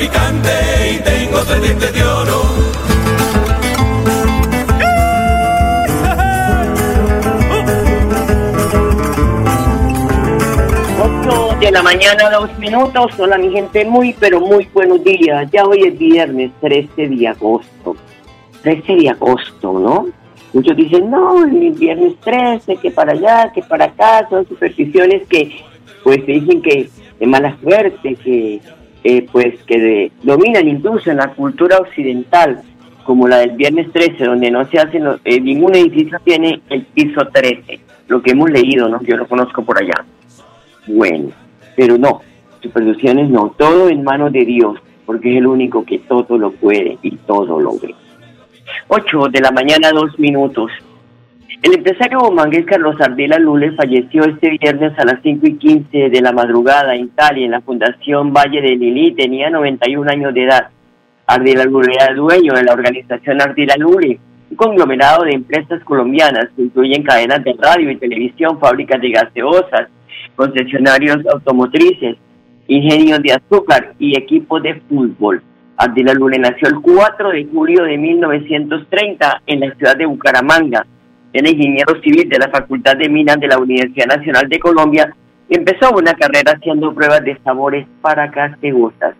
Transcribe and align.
picante 0.00 0.50
y 0.94 0.98
tengo 1.00 1.40
tres 1.44 1.62
dientes 1.62 1.92
de 1.92 2.02
oro. 2.02 2.42
8 11.02 11.56
de 11.60 11.70
la 11.70 11.82
mañana, 11.82 12.30
dos 12.30 12.58
minutos. 12.58 13.12
Hola, 13.18 13.36
mi 13.36 13.50
gente, 13.50 13.84
muy, 13.84 14.14
pero 14.18 14.40
muy 14.40 14.66
buenos 14.72 15.04
días. 15.04 15.50
Ya 15.52 15.64
hoy 15.64 15.82
es 15.82 15.98
viernes 15.98 16.50
13 16.62 17.08
de 17.08 17.28
agosto. 17.28 17.94
13 18.62 18.96
de 18.96 19.10
agosto, 19.10 19.78
¿no? 19.78 20.06
Muchos 20.54 20.76
dicen, 20.76 21.10
no, 21.10 21.44
el 21.44 21.72
viernes 21.72 22.14
13, 22.20 22.76
que 22.76 22.90
para 22.90 23.12
allá, 23.12 23.52
que 23.52 23.62
para 23.62 23.84
acá. 23.84 24.26
Son 24.30 24.48
supersticiones 24.48 25.28
que, 25.28 25.60
pues, 26.02 26.24
dicen 26.24 26.62
que 26.62 26.88
de 27.18 27.26
mala 27.26 27.54
suerte, 27.62 28.14
que, 28.16 28.60
eh, 29.04 29.26
pues, 29.30 29.62
que 29.64 29.78
de- 29.78 30.12
dominan 30.22 30.68
incluso 30.68 31.10
en 31.10 31.18
la 31.18 31.28
cultura 31.34 31.78
occidental, 31.78 32.60
como 33.04 33.26
la 33.28 33.38
del 33.38 33.52
viernes 33.52 33.90
13, 33.92 34.24
donde 34.24 34.50
no 34.50 34.64
se 34.66 34.78
hace, 34.78 35.00
eh, 35.24 35.40
ningún 35.40 35.74
edificio 35.74 36.18
tiene 36.24 36.60
el 36.68 36.82
piso 36.84 37.20
13. 37.32 37.80
Lo 38.08 38.20
que 38.22 38.32
hemos 38.32 38.50
leído, 38.50 38.88
¿no? 38.88 39.00
Yo 39.02 39.16
lo 39.16 39.26
conozco 39.26 39.62
por 39.64 39.78
allá 39.82 40.04
bueno, 40.86 41.28
pero 41.76 41.98
no, 41.98 42.20
supersticiones 42.62 43.28
no, 43.30 43.54
todo 43.56 43.88
en 43.88 44.02
manos 44.02 44.32
de 44.32 44.44
Dios, 44.44 44.78
porque 45.06 45.30
es 45.30 45.36
el 45.38 45.46
único 45.46 45.84
que 45.84 45.98
todo 46.00 46.36
lo 46.38 46.50
puede 46.52 46.98
y 47.02 47.12
todo 47.16 47.60
lo 47.60 47.78
ve. 47.78 47.94
8 48.88 49.28
de 49.30 49.40
la 49.40 49.50
mañana, 49.50 49.90
dos 49.92 50.18
minutos. 50.18 50.70
El 51.62 51.74
empresario 51.74 52.20
bomangués 52.20 52.64
Carlos 52.64 52.94
Ardila 53.00 53.36
Lule 53.38 53.72
falleció 53.72 54.24
este 54.24 54.50
viernes 54.50 54.96
a 54.96 55.04
las 55.04 55.20
5 55.22 55.46
y 55.46 55.56
15 55.56 56.08
de 56.08 56.20
la 56.22 56.32
madrugada 56.32 56.94
en 56.94 57.08
Cali, 57.08 57.44
en 57.44 57.50
la 57.50 57.60
Fundación 57.60 58.32
Valle 58.32 58.62
de 58.62 58.76
Lili, 58.76 59.12
tenía 59.14 59.50
91 59.50 60.10
años 60.10 60.32
de 60.32 60.44
edad. 60.44 60.68
Ardila 61.26 61.64
Lule 61.64 61.92
era 61.92 62.14
dueño 62.14 62.54
de 62.54 62.62
la 62.62 62.72
organización 62.72 63.42
Ardila 63.42 63.74
Lule, 63.76 64.18
un 64.48 64.56
conglomerado 64.56 65.24
de 65.24 65.32
empresas 65.32 65.82
colombianas 65.82 66.48
que 66.54 66.62
incluyen 66.62 67.02
cadenas 67.02 67.42
de 67.42 67.52
radio 67.58 67.90
y 67.90 67.96
televisión, 67.96 68.58
fábricas 68.60 69.00
de 69.00 69.10
gaseosas, 69.10 69.88
concesionarios 70.36 71.18
automotrices, 71.26 72.16
ingenios 72.68 73.20
de 73.22 73.32
azúcar 73.32 73.92
y 73.98 74.16
equipos 74.16 74.62
de 74.62 74.80
fútbol. 74.88 75.42
Ardila 75.76 76.14
Lule 76.14 76.38
nació 76.38 76.68
el 76.68 76.80
4 76.80 77.30
de 77.30 77.44
julio 77.52 77.82
de 77.82 77.98
1930 77.98 79.42
en 79.46 79.60
la 79.60 79.74
ciudad 79.74 79.96
de 79.96 80.06
Bucaramanga. 80.06 80.86
Era 81.32 81.48
ingeniero 81.48 82.00
civil 82.02 82.28
de 82.28 82.38
la 82.38 82.48
Facultad 82.48 82.96
de 82.96 83.08
Minas 83.08 83.38
de 83.38 83.48
la 83.48 83.58
Universidad 83.58 84.06
Nacional 84.06 84.48
de 84.48 84.58
Colombia 84.58 85.14
y 85.48 85.56
empezó 85.56 85.90
una 85.90 86.14
carrera 86.14 86.52
haciendo 86.56 86.92
pruebas 86.92 87.22
de 87.24 87.38
sabores 87.44 87.86
para 88.00 88.26
gaseosas. 88.28 89.14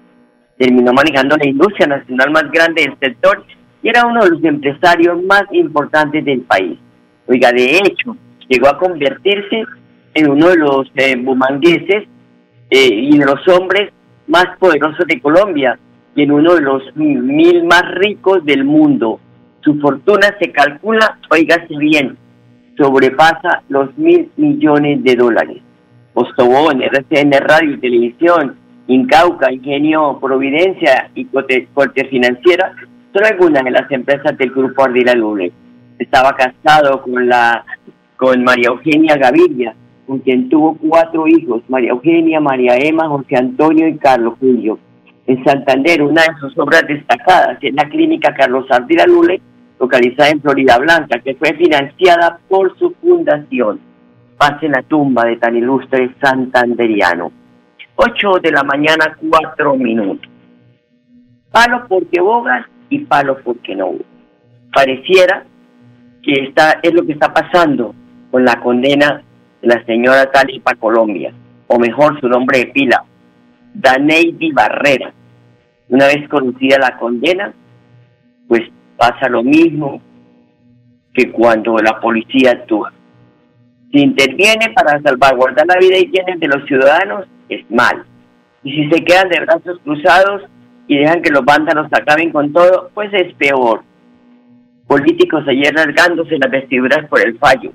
Terminó 0.58 0.92
manejando 0.92 1.36
la 1.36 1.48
industria 1.48 1.86
nacional 1.86 2.30
más 2.30 2.50
grande 2.50 2.82
del 2.82 2.98
sector 2.98 3.44
y 3.82 3.88
era 3.88 4.06
uno 4.06 4.24
de 4.24 4.30
los 4.30 4.44
empresarios 4.44 5.22
más 5.22 5.44
importantes 5.52 6.24
del 6.24 6.40
país. 6.42 6.78
Oiga, 7.26 7.52
de 7.52 7.78
hecho, 7.78 8.16
llegó 8.48 8.68
a 8.68 8.78
convertirse 8.78 9.64
en 10.14 10.30
uno 10.30 10.48
de 10.48 10.56
los 10.56 10.90
eh, 10.96 11.16
bumangueses 11.16 12.08
eh, 12.70 12.88
y 12.92 13.18
de 13.18 13.24
los 13.24 13.46
hombres 13.48 13.92
más 14.26 14.46
poderosos 14.58 15.06
de 15.06 15.20
Colombia 15.20 15.78
y 16.14 16.22
en 16.22 16.32
uno 16.32 16.54
de 16.54 16.60
los 16.60 16.82
mil 16.96 17.64
más 17.64 17.82
ricos 17.94 18.44
del 18.44 18.64
mundo. 18.64 19.20
Su 19.62 19.78
fortuna 19.80 20.34
se 20.40 20.50
calcula, 20.52 21.18
oígase 21.30 21.76
bien, 21.76 22.16
sobrepasa 22.78 23.62
los 23.68 23.96
mil 23.98 24.30
millones 24.36 25.04
de 25.04 25.16
dólares. 25.16 25.58
Postobón, 26.14 26.82
RCN 26.82 27.32
Radio 27.40 27.74
y 27.74 27.78
Televisión, 27.78 28.56
Incauca, 28.86 29.52
Ingenio 29.52 30.18
Providencia 30.20 31.10
y 31.14 31.26
Corte, 31.26 32.04
Financiera 32.08 32.74
son 33.12 33.24
algunas 33.24 33.62
de 33.64 33.70
las 33.70 33.90
empresas 33.90 34.36
del 34.38 34.50
grupo 34.50 34.84
Ardila 34.84 35.14
Lule. 35.14 35.52
Estaba 35.98 36.34
casado 36.34 37.02
con 37.02 37.28
la 37.28 37.64
con 38.16 38.42
María 38.44 38.68
Eugenia 38.68 39.16
Gaviria, 39.16 39.74
con 40.06 40.18
quien 40.18 40.48
tuvo 40.48 40.76
cuatro 40.76 41.26
hijos, 41.26 41.62
María 41.68 41.90
Eugenia, 41.90 42.40
María 42.40 42.76
Emma, 42.76 43.08
José 43.08 43.36
Antonio 43.36 43.88
y 43.88 43.96
Carlos 43.96 44.34
Julio. 44.38 44.78
En 45.26 45.42
Santander, 45.44 46.02
una 46.02 46.22
de 46.22 46.40
sus 46.40 46.56
obras 46.58 46.82
destacadas 46.86 47.58
es 47.62 47.72
la 47.72 47.88
clínica 47.88 48.34
Carlos 48.34 48.66
Ardila 48.70 49.06
Lule, 49.06 49.40
localizada 49.80 50.28
en 50.28 50.42
Florida 50.42 50.78
Blanca, 50.78 51.18
que 51.20 51.34
fue 51.34 51.54
financiada 51.54 52.38
por 52.48 52.78
su 52.78 52.92
fundación. 53.00 53.80
Pase 54.36 54.68
la 54.68 54.82
tumba 54.82 55.24
de 55.24 55.36
tan 55.38 55.56
ilustre 55.56 56.14
santanderiano. 56.22 57.32
8 57.96 58.40
de 58.42 58.52
la 58.52 58.62
mañana, 58.62 59.16
4 59.30 59.76
minutos. 59.76 60.30
Palo 61.50 61.86
porque 61.88 62.20
bogas 62.20 62.66
y 62.90 63.00
palo 63.00 63.38
porque 63.42 63.74
no. 63.74 63.92
Pareciera 64.72 65.44
que 66.22 66.32
está, 66.44 66.78
es 66.82 66.92
lo 66.92 67.04
que 67.04 67.12
está 67.12 67.32
pasando 67.32 67.94
con 68.30 68.44
la 68.44 68.60
condena 68.60 69.22
de 69.62 69.68
la 69.68 69.84
señora 69.84 70.30
Talipa 70.30 70.74
Colombia, 70.74 71.32
o 71.66 71.78
mejor 71.78 72.20
su 72.20 72.28
nombre 72.28 72.58
de 72.58 72.66
pila, 72.66 73.02
Daneidi 73.74 74.52
Barrera. 74.52 75.12
Una 75.88 76.06
vez 76.06 76.28
conocida 76.28 76.78
la 76.78 76.96
condena, 76.98 77.52
pues 78.46 78.62
pasa 79.00 79.30
lo 79.30 79.42
mismo 79.42 79.98
que 81.14 81.32
cuando 81.32 81.78
la 81.78 81.98
policía 82.00 82.50
actúa. 82.50 82.92
Si 83.90 83.98
interviene 83.98 84.74
para 84.74 85.00
salvaguardar 85.00 85.66
la 85.66 85.78
vida 85.78 85.96
y 85.96 86.06
bienes 86.06 86.38
de 86.38 86.48
los 86.48 86.66
ciudadanos, 86.66 87.24
es 87.48 87.68
mal. 87.70 88.04
Y 88.62 88.72
si 88.72 88.90
se 88.90 89.02
quedan 89.02 89.30
de 89.30 89.40
brazos 89.40 89.80
cruzados 89.82 90.42
y 90.86 90.98
dejan 90.98 91.22
que 91.22 91.30
los 91.30 91.46
vándalos 91.46 91.86
acaben 91.90 92.30
con 92.30 92.52
todo, 92.52 92.90
pues 92.92 93.10
es 93.14 93.32
peor. 93.34 93.82
Políticos 94.86 95.44
ayer 95.48 95.72
rasgándose 95.74 96.36
las 96.38 96.50
vestiduras 96.50 97.08
por 97.08 97.26
el 97.26 97.38
fallo 97.38 97.72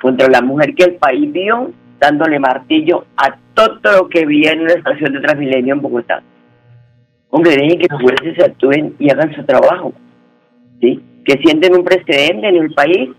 contra 0.00 0.26
la 0.28 0.40
mujer 0.40 0.74
que 0.74 0.84
el 0.84 0.94
país 0.94 1.30
vio 1.32 1.70
dándole 2.00 2.38
martillo 2.38 3.04
a 3.16 3.36
todo 3.52 3.92
lo 3.92 4.08
que 4.08 4.24
vi 4.24 4.46
en 4.46 4.62
una 4.62 4.72
estación 4.72 5.12
de 5.12 5.20
Transmilenio 5.20 5.74
en 5.74 5.82
Bogotá. 5.82 6.22
Hombre, 7.28 7.52
dejen 7.56 7.78
que 7.78 7.86
los 7.90 8.00
jueces 8.00 8.36
se 8.36 8.44
actúen 8.44 8.94
y 8.98 9.10
hagan 9.10 9.34
su 9.34 9.44
trabajo. 9.44 9.92
¿Sí? 10.80 11.02
que 11.24 11.38
sienten 11.42 11.74
un 11.74 11.84
precedente 11.84 12.48
en 12.48 12.56
el 12.56 12.72
país. 12.72 13.10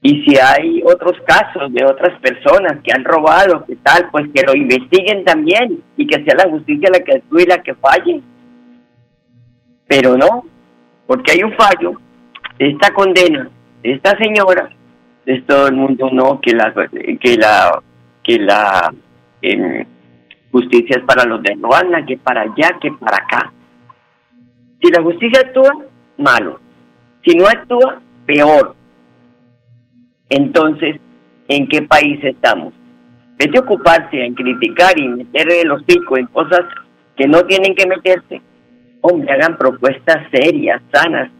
Y 0.00 0.22
si 0.22 0.38
hay 0.38 0.82
otros 0.84 1.16
casos 1.26 1.72
de 1.72 1.84
otras 1.84 2.18
personas 2.20 2.80
que 2.84 2.92
han 2.92 3.04
robado, 3.04 3.64
que 3.66 3.76
tal, 3.76 4.08
pues 4.12 4.26
que 4.34 4.42
lo 4.44 4.54
investiguen 4.54 5.24
también 5.24 5.82
y 5.96 6.06
que 6.06 6.22
sea 6.24 6.36
la 6.36 6.50
justicia 6.50 6.88
la 6.92 7.00
que 7.00 7.16
actúe 7.16 7.40
y 7.40 7.46
la 7.46 7.62
que 7.62 7.74
falle. 7.74 8.20
Pero 9.88 10.16
no, 10.16 10.44
porque 11.06 11.32
hay 11.32 11.42
un 11.42 11.52
fallo 11.54 11.94
esta 12.58 12.92
condena 12.92 13.48
de 13.82 13.92
esta 13.92 14.16
señora, 14.18 14.70
es 15.26 15.44
todo 15.46 15.68
el 15.68 15.74
mundo 15.74 16.10
no, 16.12 16.40
que 16.40 16.52
la 16.52 16.72
que 17.20 17.36
la 17.36 17.82
que 18.24 18.38
la 18.38 18.92
em, 19.42 19.84
justicia 20.50 20.96
es 20.98 21.04
para 21.04 21.24
los 21.24 21.42
de 21.42 21.56
Ruanda, 21.60 22.04
que 22.04 22.16
para 22.16 22.42
allá, 22.42 22.76
que 22.80 22.90
para 22.92 23.18
acá. 23.18 23.52
Si 24.82 24.90
la 24.90 25.02
justicia 25.02 25.40
actúa, 25.40 25.72
malo. 26.18 26.60
Si 27.24 27.36
no 27.36 27.46
actúa, 27.46 28.00
peor. 28.26 28.74
Entonces, 30.28 30.96
¿en 31.48 31.66
qué 31.68 31.82
país 31.82 32.22
estamos? 32.22 32.74
Vete 33.38 33.58
a 33.58 33.62
ocuparse 33.62 34.24
en 34.24 34.34
criticar 34.34 34.98
y 34.98 35.08
meterle 35.08 35.64
los 35.64 35.82
picos 35.84 36.18
en 36.18 36.26
cosas 36.26 36.60
que 37.16 37.26
no 37.26 37.44
tienen 37.46 37.74
que 37.74 37.86
meterse. 37.86 38.42
Hombre, 39.00 39.32
hagan 39.32 39.56
propuestas 39.56 40.26
serias, 40.30 40.82
sanas, 40.92 41.30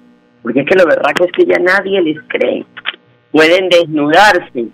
porque 0.43 0.61
es 0.61 0.67
que 0.67 0.79
lo 0.79 0.87
verdad 0.87 1.13
es 1.21 1.33
que 1.33 1.45
ya 1.45 1.59
nadie 1.59 2.01
les 2.01 2.19
cree. 2.29 2.65
Pueden 3.33 3.69
desnudarse 3.69 4.69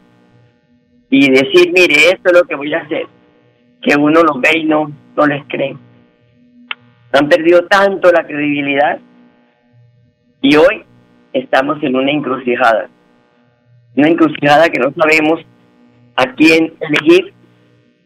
y 1.11 1.31
decir, 1.31 1.73
mire, 1.73 2.11
esto 2.11 2.31
es 2.31 2.33
lo 2.33 2.45
que 2.45 2.55
voy 2.55 2.73
a 2.75 2.81
hacer, 2.81 3.07
que 3.83 3.97
uno 3.97 4.23
los 4.23 4.41
ve 4.41 4.59
y 4.59 4.65
no, 4.65 4.93
no 5.17 5.27
les 5.27 5.45
cree. 5.47 5.77
Han 7.13 7.29
perdido 7.29 7.65
tanto 7.67 8.11
la 8.13 8.27
credibilidad 8.27 8.99
y 10.45 10.57
hoy 10.57 10.85
estamos 11.33 11.83
en 11.83 11.97
una 11.97 12.13
encrucijada. 12.13 12.91
Una 13.97 14.09
encrucijada 14.09 14.69
que 14.69 14.79
no 14.79 14.93
sabemos 14.93 15.41
a 16.17 16.27
quién 16.35 16.75
elegir, 16.81 17.33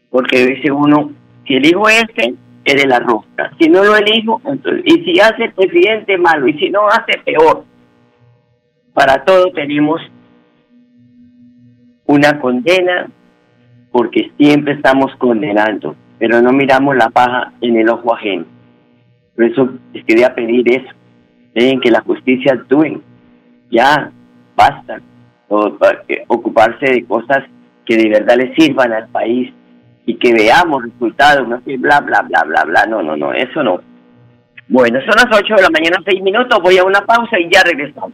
porque 0.09 0.45
dice 0.45 0.71
uno, 0.71 1.11
si 1.45 1.55
elijo 1.55 1.89
este, 1.89 2.33
es 2.63 2.81
de 2.81 2.87
la 2.87 2.99
rosca. 2.99 3.51
Si 3.59 3.67
no 3.67 3.83
lo 3.83 3.93
elijo, 3.97 4.41
entonces, 4.45 4.83
y 4.85 5.03
si 5.03 5.19
hace 5.19 5.49
presidente, 5.49 6.17
malo, 6.17 6.47
y 6.47 6.57
si 6.57 6.69
no 6.69 6.87
hace, 6.87 7.19
peor. 7.25 7.65
Para 8.93 9.25
todo 9.25 9.51
tenemos 9.51 9.99
una 12.05 12.39
condena, 12.39 13.09
porque 13.91 14.31
siempre 14.37 14.75
estamos 14.75 15.13
condenando, 15.17 15.93
pero 16.17 16.41
no 16.41 16.53
miramos 16.53 16.95
la 16.95 17.09
paja 17.09 17.51
en 17.59 17.75
el 17.75 17.89
ojo 17.89 18.15
ajeno. 18.15 18.45
Por 19.35 19.43
eso 19.43 19.69
quería 20.07 20.33
pedir 20.33 20.71
eso, 20.71 20.95
dejen 21.53 21.79
que 21.79 21.91
la 21.91 22.01
justicia 22.01 22.53
actúe, 22.53 23.01
ya, 23.71 24.11
basta, 24.55 24.99
ocuparse 26.27 26.85
de 26.85 27.05
cosas 27.05 27.43
que 27.85 27.97
de 27.97 28.09
verdad 28.09 28.37
le 28.37 28.53
sirvan 28.55 28.93
al 28.93 29.07
país 29.09 29.51
y 30.05 30.15
que 30.15 30.33
veamos 30.33 30.83
resultados, 30.83 31.47
no 31.47 31.61
sé, 31.61 31.77
bla, 31.77 31.99
bla, 32.01 32.21
bla, 32.21 32.43
bla, 32.43 32.63
bla, 32.63 32.85
no, 32.85 33.01
no, 33.01 33.15
no, 33.15 33.33
eso 33.33 33.63
no. 33.63 33.81
Bueno, 34.67 34.99
son 35.01 35.15
las 35.15 35.27
8 35.31 35.55
de 35.55 35.61
la 35.63 35.69
mañana, 35.69 35.97
6 36.05 36.21
minutos, 36.21 36.59
voy 36.61 36.77
a 36.77 36.83
una 36.83 37.01
pausa 37.01 37.39
y 37.39 37.49
ya 37.51 37.63
regresamos. 37.63 38.13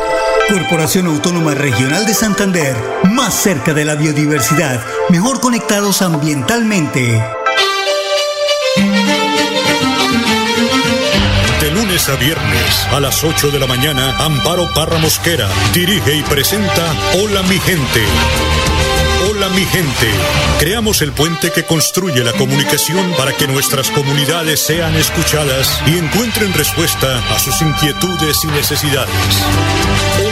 Corporación 0.49 1.07
Autónoma 1.07 1.53
Regional 1.53 2.05
de 2.05 2.13
Santander, 2.13 2.75
más 3.11 3.33
cerca 3.33 3.73
de 3.73 3.85
la 3.85 3.95
biodiversidad, 3.95 4.81
mejor 5.09 5.39
conectados 5.39 6.01
ambientalmente. 6.01 7.23
De 11.61 11.71
lunes 11.71 12.09
a 12.09 12.15
viernes 12.15 12.87
a 12.91 12.99
las 12.99 13.23
8 13.23 13.51
de 13.51 13.59
la 13.59 13.67
mañana, 13.67 14.17
Amparo 14.19 14.67
Parra 14.73 14.97
Mosquera 14.97 15.47
dirige 15.73 16.15
y 16.15 16.23
presenta 16.23 16.93
Hola 17.21 17.43
mi 17.43 17.59
gente 17.59 18.01
Hola 19.29 19.49
mi 19.49 19.63
gente. 19.65 20.09
Creamos 20.59 21.01
el 21.01 21.11
puente 21.11 21.51
que 21.51 21.63
construye 21.63 22.23
la 22.23 22.33
comunicación 22.33 23.13
para 23.17 23.33
que 23.33 23.47
nuestras 23.47 23.91
comunidades 23.91 24.59
sean 24.59 24.95
escuchadas 24.95 25.79
y 25.85 25.97
encuentren 25.97 26.53
respuesta 26.53 27.19
a 27.29 27.37
sus 27.37 27.61
inquietudes 27.61 28.43
y 28.43 28.47
necesidades. 28.47 29.13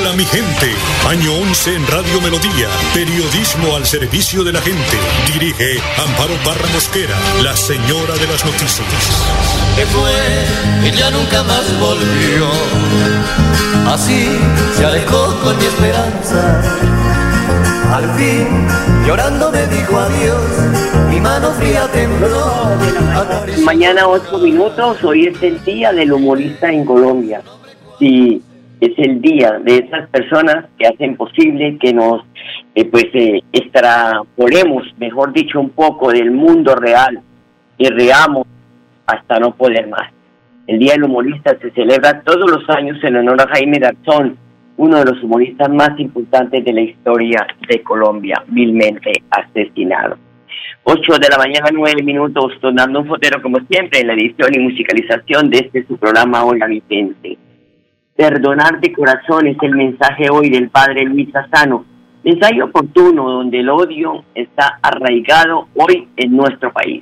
Hola 0.10 0.18
mi 0.18 0.26
gente. 0.26 0.74
Año 1.08 1.32
11 1.36 1.76
en 1.76 1.86
Radio 1.86 2.20
Melodía. 2.22 2.68
Periodismo 2.96 3.76
al 3.76 3.86
servicio 3.86 4.44
de 4.44 4.54
la 4.54 4.60
gente. 4.60 4.98
Dirige 5.32 5.80
Amparo 6.04 6.34
Barra 6.44 6.68
Mosquera, 6.74 7.16
la 7.44 7.56
señora 7.56 8.16
de 8.16 8.25
las 8.25 8.44
noticias. 8.44 8.88
Que 9.75 9.86
fue 9.86 10.88
y 10.88 10.98
ya 10.98 11.12
nunca 11.12 11.44
más 11.44 11.80
volvió. 11.80 12.50
Así 13.88 14.28
se 14.75 14.84
alejó 14.84 15.39
con 15.44 15.56
mi 15.60 15.66
esperanza 15.66 16.60
al 17.94 18.10
fin, 18.18 18.48
llorando 19.06 19.51
me 19.51 19.66
dijo 19.68 19.98
adiós, 19.98 20.44
mi 21.10 21.20
mano 21.20 21.51
fría 21.54 21.88
tembló. 21.92 22.78
Mañana 23.63 24.08
ocho 24.08 24.38
minutos, 24.39 25.04
hoy 25.04 25.28
es 25.28 25.44
el 25.44 25.63
día 25.63 25.92
del 25.92 26.13
humorista 26.13 26.72
en 26.72 26.86
Colombia. 26.86 27.42
Y 28.00 28.42
es 28.79 28.98
el 28.98 29.21
día 29.21 29.59
de 29.59 29.77
esas 29.77 30.09
personas 30.09 30.65
que 30.77 30.88
hacen 30.88 31.17
posible 31.17 31.77
que 31.79 31.93
nos 31.93 32.24
eh, 32.75 32.86
pues 32.86 33.05
eh, 33.13 33.41
extrapolemos, 33.51 34.83
mejor 34.98 35.33
dicho, 35.33 35.59
un 35.59 35.71
poco 35.71 36.12
del 36.12 36.31
mundo 36.31 36.75
real 36.75 37.19
y 37.77 37.89
reamos 37.89 38.48
hasta 39.05 39.39
no 39.39 39.55
poder 39.55 39.88
más. 39.88 40.12
El 40.67 40.79
Día 40.79 40.93
del 40.93 41.05
Humorista 41.05 41.57
se 41.59 41.71
celebra 41.71 42.21
todos 42.21 42.50
los 42.50 42.69
años 42.69 42.98
en 43.03 43.17
honor 43.17 43.41
a 43.41 43.48
Jaime 43.48 43.79
Garzón, 43.79 44.38
uno 44.77 45.00
de 45.00 45.05
los 45.12 45.24
humoristas 45.24 45.67
más 45.69 46.00
importantes 46.00 46.63
de 46.63 46.74
la 46.74 46.81
historia 46.81 47.48
de 47.67 47.81
Colombia, 47.81 48.43
vilmente 48.48 49.12
asesinado. 49.31 50.17
8 50.83 51.13
de 51.19 51.29
la 51.29 51.38
mañana, 51.38 51.69
9 51.74 52.03
minutos, 52.03 52.53
donando 52.62 53.00
un 53.00 53.07
fotero 53.07 53.41
como 53.41 53.59
siempre 53.69 54.00
en 54.00 54.07
la 54.07 54.13
edición 54.13 54.53
y 54.53 54.59
musicalización 54.59 55.50
de 55.50 55.59
este 55.59 55.86
su 55.86 55.98
programa 55.98 56.45
Hola 56.45 56.67
Vicente. 56.67 57.38
Perdonar 58.20 58.82
de 58.82 58.92
corazón 58.92 59.48
es 59.48 59.56
el 59.62 59.78
mensaje 59.78 60.30
hoy 60.30 60.50
del 60.50 60.70
padre 60.70 61.06
Luis 61.06 61.34
Asano. 61.34 61.86
Mensaje 62.22 62.62
oportuno 62.62 63.30
donde 63.30 63.62
el 63.62 63.70
odio 63.70 64.26
está 64.36 64.78
arraigado 64.82 65.70
hoy 65.74 66.10
en 66.18 66.36
nuestro 66.36 66.74
país. 66.74 67.02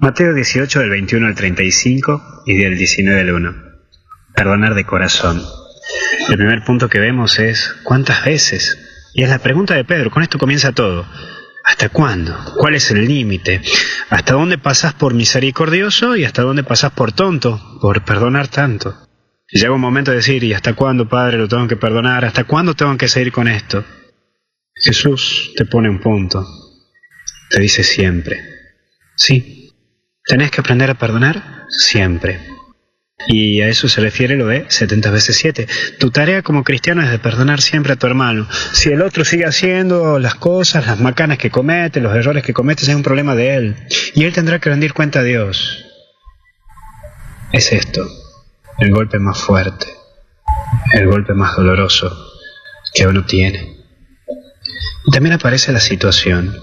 Mateo 0.00 0.34
18 0.34 0.80
del 0.80 0.90
21 0.90 1.28
al 1.28 1.36
35 1.36 2.42
y 2.44 2.58
del 2.58 2.76
19 2.76 3.20
al 3.20 3.30
1. 3.30 3.54
Perdonar 4.34 4.74
de 4.74 4.84
corazón. 4.84 5.40
El 6.28 6.36
primer 6.36 6.64
punto 6.64 6.88
que 6.88 6.98
vemos 6.98 7.38
es 7.38 7.72
¿cuántas 7.84 8.24
veces? 8.24 9.12
Y 9.14 9.22
es 9.22 9.30
la 9.30 9.38
pregunta 9.38 9.76
de 9.76 9.84
Pedro, 9.84 10.10
con 10.10 10.24
esto 10.24 10.40
comienza 10.40 10.72
todo. 10.72 11.06
¿Hasta 11.64 11.88
cuándo? 11.88 12.36
¿Cuál 12.58 12.74
es 12.74 12.90
el 12.90 13.06
límite? 13.06 13.60
¿Hasta 14.08 14.32
dónde 14.32 14.58
pasas 14.58 14.92
por 14.92 15.14
misericordioso 15.14 16.16
y 16.16 16.24
hasta 16.24 16.42
dónde 16.42 16.64
pasas 16.64 16.90
por 16.90 17.12
tonto, 17.12 17.60
por 17.80 18.04
perdonar 18.04 18.48
tanto? 18.48 19.06
Y 19.52 19.58
llega 19.58 19.72
un 19.72 19.80
momento 19.80 20.10
de 20.10 20.18
decir, 20.18 20.44
¿y 20.44 20.52
hasta 20.52 20.74
cuándo, 20.74 21.08
Padre, 21.08 21.38
lo 21.38 21.48
tengo 21.48 21.66
que 21.66 21.76
perdonar? 21.76 22.24
¿Hasta 22.24 22.44
cuándo 22.44 22.74
tengo 22.74 22.96
que 22.96 23.08
seguir 23.08 23.32
con 23.32 23.48
esto? 23.48 23.84
Jesús 24.74 25.52
te 25.56 25.64
pone 25.64 25.88
un 25.88 26.00
punto. 26.00 26.46
Te 27.50 27.60
dice 27.60 27.82
siempre. 27.82 28.40
Sí, 29.16 29.72
tenés 30.24 30.50
que 30.50 30.60
aprender 30.60 30.88
a 30.90 30.94
perdonar 30.94 31.66
siempre. 31.68 32.40
Y 33.26 33.60
a 33.60 33.68
eso 33.68 33.88
se 33.88 34.00
refiere 34.00 34.36
lo 34.36 34.46
de 34.46 34.64
70 34.68 35.10
veces 35.10 35.36
7. 35.36 35.66
Tu 35.98 36.10
tarea 36.10 36.42
como 36.42 36.64
cristiano 36.64 37.02
es 37.02 37.10
de 37.10 37.18
perdonar 37.18 37.60
siempre 37.60 37.92
a 37.92 37.96
tu 37.96 38.06
hermano. 38.06 38.48
Si 38.72 38.88
el 38.90 39.02
otro 39.02 39.24
sigue 39.24 39.44
haciendo 39.44 40.18
las 40.18 40.36
cosas, 40.36 40.86
las 40.86 41.00
macanas 41.00 41.38
que 41.38 41.50
comete, 41.50 42.00
los 42.00 42.14
errores 42.16 42.44
que 42.44 42.54
comete, 42.54 42.84
es 42.84 42.88
un 42.88 43.02
problema 43.02 43.34
de 43.34 43.56
él. 43.56 43.76
Y 44.14 44.24
él 44.24 44.32
tendrá 44.32 44.58
que 44.58 44.70
rendir 44.70 44.94
cuenta 44.94 45.20
a 45.20 45.24
Dios. 45.24 45.84
Es 47.52 47.72
esto, 47.72 48.06
el 48.80 48.90
golpe 48.92 49.18
más 49.18 49.38
fuerte, 49.38 49.86
el 50.92 51.06
golpe 51.06 51.34
más 51.34 51.54
doloroso 51.56 52.16
que 52.94 53.06
uno 53.06 53.24
tiene. 53.24 53.76
Y 55.06 55.10
también 55.10 55.34
aparece 55.34 55.72
la 55.72 55.80
situación. 55.80 56.56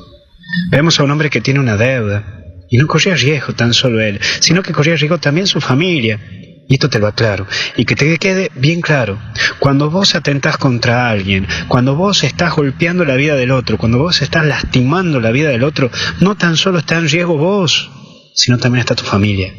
Vemos 0.70 1.00
a 1.00 1.04
un 1.04 1.12
hombre 1.12 1.30
que 1.30 1.42
tiene 1.42 1.60
una 1.60 1.78
deuda, 1.78 2.38
y 2.70 2.78
no 2.78 2.88
corría 2.88 3.16
riesgo 3.16 3.54
tan 3.54 3.74
solo 3.74 4.02
él, 4.02 4.20
sino 4.40 4.62
que 4.62 4.74
corría 4.74 4.96
riesgo 4.96 5.20
también 5.20 5.48
su 5.48 5.62
familia. 5.62 6.20
Y 6.70 6.74
esto 6.74 6.90
te 6.90 7.00
lo 7.00 7.08
aclaro. 7.08 7.48
Y 7.78 7.86
que 7.86 7.96
te 7.96 8.18
quede 8.18 8.52
bien 8.56 8.82
claro. 8.82 9.18
Cuando 9.60 9.90
vos 9.90 10.16
atentás 10.16 10.58
contra 10.58 11.10
alguien, 11.10 11.48
cuando 11.70 11.96
vos 11.96 12.26
estás 12.26 12.54
golpeando 12.54 13.06
la 13.06 13.16
vida 13.16 13.36
del 13.36 13.52
otro, 13.52 13.78
cuando 13.78 14.00
vos 14.00 14.22
estás 14.22 14.46
lastimando 14.46 15.22
la 15.22 15.32
vida 15.32 15.48
del 15.50 15.64
otro, 15.64 15.90
no 16.20 16.36
tan 16.36 16.58
solo 16.58 16.80
está 16.80 16.98
en 16.98 17.08
riesgo 17.08 17.38
vos, 17.38 17.90
sino 18.36 18.58
también 18.58 18.82
está 18.82 18.96
tu 18.96 19.06
familia. 19.06 19.54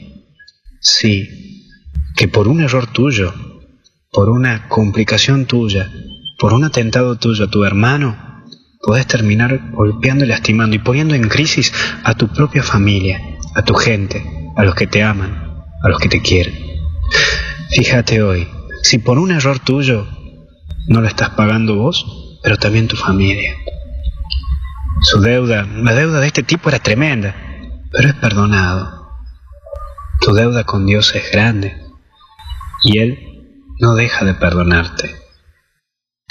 Sí, 0.81 1.58
que 2.19 2.27
por 2.27 2.49
un 2.49 2.61
error 2.61 2.89
tuyo, 2.89 3.33
por 4.11 4.29
una 4.29 4.69
complicación 4.69 5.47
tuya, 5.47 5.89
por 6.37 6.53
un 6.53 6.65
atentado 6.65 7.17
tuyo 7.17 7.45
a 7.45 7.49
tu 7.49 7.63
hermano, 7.63 8.43
podés 8.83 9.07
terminar 9.07 9.71
golpeando 9.71 10.25
y 10.25 10.27
lastimando 10.27 10.75
y 10.75 10.81
poniendo 10.81 11.15
en 11.15 11.29
crisis 11.29 11.73
a 12.03 12.15
tu 12.15 12.27
propia 12.27 12.65
familia, 12.65 13.21
a 13.55 13.63
tu 13.63 13.75
gente, 13.75 14.29
a 14.57 14.65
los 14.65 14.75
que 14.75 14.89
te 14.89 15.01
aman, 15.01 15.63
a 15.81 15.89
los 15.89 16.01
que 16.01 16.09
te 16.09 16.21
quieren. 16.21 16.59
Fíjate 17.71 18.21
hoy, 18.21 18.49
si 18.83 18.99
por 18.99 19.21
un 19.21 19.31
error 19.31 19.61
tuyo 19.61 20.09
no 20.89 21.01
lo 21.01 21.07
estás 21.07 21.31
pagando 21.31 21.77
vos, 21.77 22.05
pero 22.43 22.57
también 22.57 22.89
tu 22.89 22.97
familia. 22.97 23.55
Su 25.03 25.21
deuda, 25.21 25.69
la 25.73 25.95
deuda 25.95 26.19
de 26.19 26.27
este 26.27 26.43
tipo 26.43 26.69
era 26.69 26.81
tremenda, 26.81 27.37
pero 27.93 28.09
es 28.09 28.15
perdonado. 28.15 29.07
Tu 30.21 30.33
deuda 30.33 30.65
con 30.65 30.85
Dios 30.85 31.15
es 31.15 31.31
grande 31.31 31.88
y 32.89 32.99
Él 33.01 33.19
no 33.81 33.95
deja 33.95 34.25
de 34.25 34.35
perdonarte. 34.35 35.15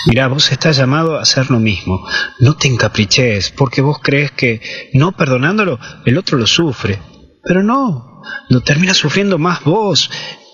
Mira, 0.08 0.28
vos 0.28 0.52
estás 0.52 0.78
llamado 0.78 1.18
a 1.18 1.22
hacer 1.22 1.52
lo 1.52 1.60
mismo. 1.60 2.08
No 2.40 2.56
te 2.56 2.68
encapriches 2.68 3.52
porque 3.52 3.82
vos 3.82 4.00
crees 4.02 4.32
que 4.32 4.62
no 4.94 5.12
perdonándolo 5.12 5.80
el 6.06 6.18
otro 6.18 6.38
lo 6.38 6.48
sufre. 6.48 7.00
Pero 7.44 7.62
no, 7.62 8.24
lo 8.50 8.62
termina 8.62 8.94
sufriendo 8.94 9.38
más 9.38 9.64
vos 9.64 10.10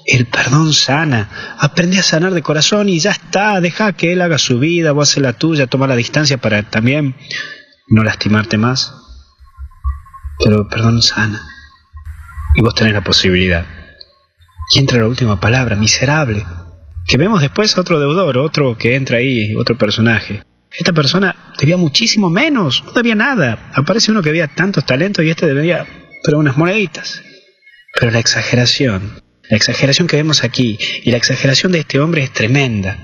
el 0.06 0.26
perdón 0.28 0.74
sana. 0.74 1.56
Aprende 1.58 2.00
a 2.00 2.04
sanar 2.04 2.34
de 2.34 2.42
corazón 2.42 2.90
y 2.90 3.00
ya 3.00 3.12
está. 3.12 3.62
Deja 3.62 3.94
que 3.94 4.12
él 4.12 4.22
haga 4.22 4.38
su 4.38 4.60
vida, 4.60 4.92
vos 4.92 5.10
haces 5.10 5.24
la 5.24 5.34
tuya, 5.34 5.68
toma 5.68 5.88
la 5.88 5.96
distancia 5.96 6.38
para 6.38 6.64
también 6.64 7.16
no 7.88 8.04
lastimarte 8.04 8.58
más. 8.58 8.94
Pero 10.44 10.64
el 10.64 10.68
perdón 10.68 11.02
sana. 11.02 11.42
Y 12.56 12.62
vos 12.62 12.76
tenés 12.76 12.94
la 12.94 13.04
posibilidad. 13.04 13.83
Y 14.74 14.80
entra 14.80 15.00
la 15.00 15.08
última 15.08 15.40
palabra, 15.40 15.76
miserable. 15.76 16.44
Que 17.06 17.18
vemos 17.18 17.42
después 17.42 17.78
otro 17.78 18.00
deudor, 18.00 18.38
otro 18.38 18.76
que 18.76 18.96
entra 18.96 19.18
ahí, 19.18 19.54
otro 19.56 19.78
personaje. 19.78 20.42
Esta 20.72 20.94
persona 20.94 21.54
debía 21.60 21.78
muchísimo 21.78 22.30
menos, 22.30 22.84
no 22.84 22.92
debía 22.94 23.14
nada. 23.14 23.70
Aparece 23.74 24.12
uno 24.12 24.24
que 24.24 24.30
había 24.30 24.48
tantos 24.48 24.86
talentos 24.86 25.24
y 25.24 25.30
este 25.30 25.46
debía, 25.46 25.86
pero 26.24 26.40
unas 26.40 26.58
moneditas. 26.58 27.22
Pero 28.00 28.12
la 28.12 28.18
exageración, 28.18 29.22
la 29.48 29.58
exageración 29.58 30.08
que 30.08 30.16
vemos 30.16 30.44
aquí 30.44 30.80
y 31.04 31.12
la 31.12 31.18
exageración 31.18 31.72
de 31.72 31.80
este 31.80 32.00
hombre 32.00 32.24
es 32.24 32.34
tremenda. 32.34 32.98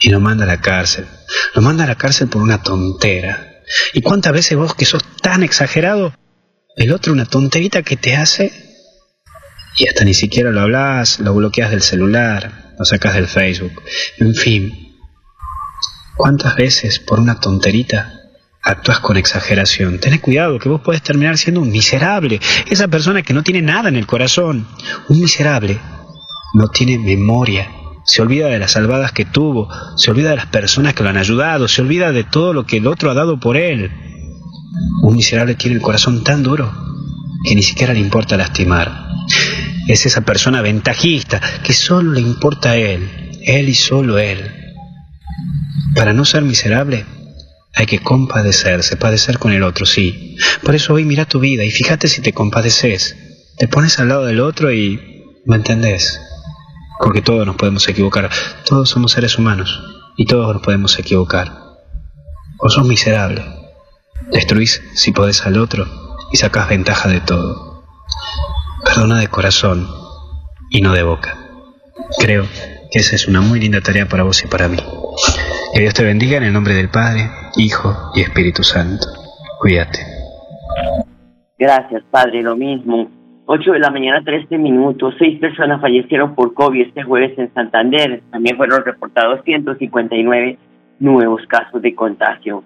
Y 0.00 0.10
lo 0.10 0.20
manda 0.20 0.44
a 0.44 0.46
la 0.46 0.60
cárcel. 0.60 1.06
Lo 1.54 1.62
manda 1.62 1.82
a 1.82 1.88
la 1.88 1.96
cárcel 1.96 2.28
por 2.28 2.42
una 2.42 2.62
tontera. 2.62 3.62
¿Y 3.92 4.02
cuántas 4.02 4.32
veces 4.32 4.56
vos 4.56 4.74
que 4.74 4.84
sos 4.84 5.02
tan 5.20 5.42
exagerado, 5.42 6.14
el 6.76 6.92
otro 6.92 7.12
una 7.12 7.24
tonterita 7.24 7.82
que 7.82 7.96
te 7.96 8.14
hace 8.14 8.65
y 9.76 9.88
hasta 9.88 10.04
ni 10.04 10.14
siquiera 10.14 10.50
lo 10.50 10.60
hablas, 10.60 11.20
lo 11.20 11.34
bloqueas 11.34 11.70
del 11.70 11.82
celular, 11.82 12.74
lo 12.78 12.84
sacas 12.84 13.14
del 13.14 13.28
Facebook, 13.28 13.82
en 14.18 14.34
fin. 14.34 14.96
¿Cuántas 16.16 16.56
veces 16.56 16.98
por 16.98 17.20
una 17.20 17.38
tonterita 17.40 18.16
actúas 18.66 18.98
con 18.98 19.16
exageración. 19.16 20.00
Ten 20.00 20.18
cuidado, 20.18 20.58
que 20.58 20.68
vos 20.68 20.80
puedes 20.84 21.00
terminar 21.00 21.38
siendo 21.38 21.60
un 21.60 21.70
miserable. 21.70 22.40
Esa 22.68 22.88
persona 22.88 23.22
que 23.22 23.32
no 23.32 23.44
tiene 23.44 23.62
nada 23.62 23.88
en 23.88 23.96
el 23.96 24.06
corazón. 24.06 24.66
Un 25.08 25.20
miserable 25.20 25.78
no 26.54 26.68
tiene 26.68 26.98
memoria. 26.98 27.70
Se 28.04 28.22
olvida 28.22 28.48
de 28.48 28.58
las 28.58 28.72
salvadas 28.72 29.12
que 29.12 29.24
tuvo, 29.24 29.68
se 29.96 30.10
olvida 30.10 30.30
de 30.30 30.36
las 30.36 30.46
personas 30.46 30.94
que 30.94 31.02
lo 31.02 31.10
han 31.10 31.16
ayudado, 31.16 31.68
se 31.68 31.82
olvida 31.82 32.12
de 32.12 32.24
todo 32.24 32.52
lo 32.52 32.66
que 32.66 32.78
el 32.78 32.86
otro 32.86 33.10
ha 33.10 33.14
dado 33.14 33.38
por 33.38 33.56
él. 33.56 33.90
Un 35.02 35.16
miserable 35.16 35.54
tiene 35.54 35.76
el 35.76 35.82
corazón 35.82 36.24
tan 36.24 36.42
duro 36.42 36.72
que 37.44 37.54
ni 37.54 37.62
siquiera 37.62 37.92
le 37.92 38.00
importa 38.00 38.36
lastimar. 38.36 39.06
Es 39.86 40.06
esa 40.06 40.22
persona 40.22 40.62
ventajista 40.62 41.40
que 41.62 41.72
solo 41.72 42.12
le 42.12 42.20
importa 42.20 42.70
a 42.70 42.76
él, 42.76 43.08
él 43.42 43.68
y 43.68 43.74
solo 43.74 44.18
él. 44.18 44.50
Para 45.94 46.12
no 46.12 46.24
ser 46.24 46.42
miserable, 46.42 47.06
hay 47.74 47.86
que 47.86 48.00
compadecerse, 48.00 48.96
padecer 48.96 49.38
con 49.38 49.52
el 49.52 49.62
otro, 49.62 49.86
sí. 49.86 50.36
Por 50.62 50.74
eso 50.74 50.94
hoy 50.94 51.04
mira 51.04 51.26
tu 51.26 51.40
vida 51.40 51.62
y 51.62 51.70
fíjate 51.70 52.08
si 52.08 52.22
te 52.22 52.32
compadeces. 52.32 53.16
Te 53.58 53.68
pones 53.68 53.98
al 53.98 54.08
lado 54.08 54.24
del 54.26 54.40
otro 54.40 54.72
y... 54.72 55.14
¿Me 55.44 55.56
entendés? 55.56 56.20
Porque 56.98 57.22
todos 57.22 57.46
nos 57.46 57.56
podemos 57.56 57.86
equivocar. 57.88 58.28
Todos 58.64 58.90
somos 58.90 59.12
seres 59.12 59.38
humanos 59.38 59.80
y 60.16 60.24
todos 60.24 60.52
nos 60.52 60.62
podemos 60.62 60.98
equivocar. 60.98 61.52
O 62.58 62.68
sos 62.68 62.86
miserable. 62.86 63.44
Destruís 64.32 64.82
si 64.94 65.12
podés 65.12 65.46
al 65.46 65.58
otro 65.58 65.86
y 66.32 66.38
sacás 66.38 66.68
ventaja 66.68 67.08
de 67.08 67.20
todo. 67.20 67.65
Perdona 68.86 69.18
de 69.18 69.28
corazón 69.28 69.86
y 70.70 70.80
no 70.80 70.92
de 70.92 71.02
boca. 71.02 71.34
Creo 72.20 72.44
que 72.90 73.00
esa 73.00 73.16
es 73.16 73.26
una 73.26 73.40
muy 73.40 73.58
linda 73.58 73.80
tarea 73.80 74.06
para 74.06 74.22
vos 74.22 74.44
y 74.44 74.48
para 74.48 74.68
mí. 74.68 74.76
Que 75.74 75.80
Dios 75.80 75.92
te 75.92 76.04
bendiga 76.04 76.36
en 76.36 76.44
el 76.44 76.52
nombre 76.52 76.72
del 76.74 76.88
Padre, 76.88 77.28
Hijo 77.56 77.92
y 78.14 78.20
Espíritu 78.20 78.62
Santo. 78.62 79.06
Cuídate. 79.60 79.98
Gracias, 81.58 82.04
Padre, 82.10 82.42
lo 82.42 82.54
mismo. 82.56 83.10
8 83.46 83.72
de 83.72 83.78
la 83.78 83.90
mañana, 83.90 84.22
13 84.24 84.56
minutos. 84.58 85.14
Seis 85.18 85.38
personas 85.40 85.80
fallecieron 85.80 86.34
por 86.34 86.54
COVID 86.54 86.86
este 86.86 87.02
jueves 87.02 87.36
en 87.38 87.52
Santander. 87.54 88.22
También 88.30 88.56
fueron 88.56 88.84
reportados 88.84 89.40
159 89.44 90.58
nuevos 91.00 91.42
casos 91.48 91.82
de 91.82 91.94
contagio. 91.94 92.62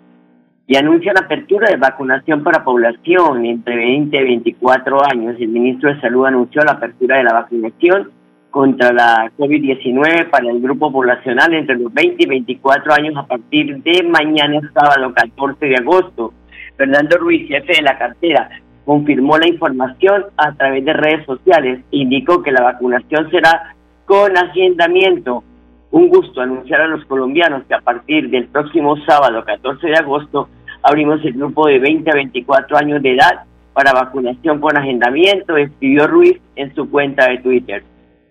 Y 0.71 0.77
anuncia 0.77 1.13
la 1.13 1.23
apertura 1.23 1.69
de 1.69 1.79
vacunación 1.79 2.45
para 2.45 2.63
población 2.63 3.45
entre 3.45 3.75
20 3.75 4.17
y 4.17 4.23
24 4.23 4.99
años. 5.05 5.35
El 5.41 5.49
ministro 5.49 5.93
de 5.93 6.01
Salud 6.01 6.27
anunció 6.27 6.63
la 6.63 6.75
apertura 6.75 7.17
de 7.17 7.25
la 7.25 7.33
vacunación 7.33 8.13
contra 8.53 8.93
la 8.93 9.33
COVID-19 9.37 10.31
para 10.31 10.49
el 10.49 10.61
grupo 10.61 10.93
poblacional 10.93 11.55
entre 11.55 11.77
los 11.77 11.93
20 11.93 12.23
y 12.23 12.29
24 12.29 12.93
años 12.95 13.17
a 13.17 13.27
partir 13.27 13.83
de 13.83 14.05
mañana, 14.05 14.61
sábado 14.73 15.13
14 15.13 15.67
de 15.67 15.75
agosto. 15.75 16.33
Fernando 16.77 17.19
Ruiz, 17.19 17.49
jefe 17.49 17.73
de 17.73 17.83
la 17.83 17.99
cartera, 17.99 18.49
confirmó 18.85 19.39
la 19.39 19.49
información 19.49 20.27
a 20.37 20.53
través 20.53 20.85
de 20.85 20.93
redes 20.93 21.27
sociales. 21.27 21.81
Indicó 21.91 22.45
que 22.45 22.53
la 22.53 22.63
vacunación 22.63 23.29
será 23.33 23.75
con 24.07 24.39
agendamiento. 24.39 25.43
Un 25.91 26.09
gusto 26.09 26.41
anunciar 26.41 26.83
a 26.83 26.87
los 26.87 27.05
colombianos 27.07 27.65
que 27.65 27.75
a 27.75 27.81
partir 27.81 28.31
del 28.31 28.47
próximo 28.47 28.97
sábado 29.05 29.45
14 29.45 29.85
de 29.85 29.97
agosto 29.97 30.49
abrimos 30.83 31.25
el 31.25 31.33
grupo 31.35 31.67
de 31.67 31.79
20 31.79 32.11
a 32.11 32.15
24 32.15 32.77
años 32.77 33.03
de 33.03 33.15
edad 33.15 33.45
para 33.73 33.93
vacunación 33.93 34.61
con 34.61 34.77
agendamiento, 34.77 35.57
escribió 35.57 36.07
Ruiz 36.07 36.41
en 36.57 36.75
su 36.75 36.91
cuenta 36.91 37.29
de 37.29 37.39
Twitter. 37.39 37.85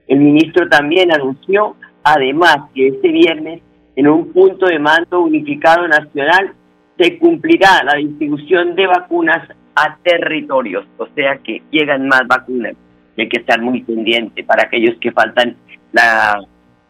El 0.07 0.19
ministro 0.19 0.67
también 0.67 1.11
anunció, 1.13 1.75
además, 2.03 2.57
que 2.73 2.87
este 2.87 3.09
viernes, 3.09 3.61
en 3.95 4.07
un 4.07 4.31
punto 4.33 4.65
de 4.65 4.79
mando 4.79 5.21
unificado 5.21 5.87
nacional, 5.87 6.53
se 6.97 7.17
cumplirá 7.17 7.83
la 7.83 7.95
distribución 7.95 8.75
de 8.75 8.87
vacunas 8.87 9.47
a 9.75 9.97
territorios, 10.03 10.85
o 10.97 11.07
sea 11.15 11.37
que 11.37 11.61
llegan 11.71 12.07
más 12.07 12.27
vacunas. 12.27 12.73
hay 13.17 13.29
que 13.29 13.39
estar 13.39 13.61
muy 13.61 13.81
pendiente 13.83 14.43
para 14.43 14.63
aquellos 14.63 14.97
que 14.99 15.11
faltan 15.11 15.55
la 15.91 16.39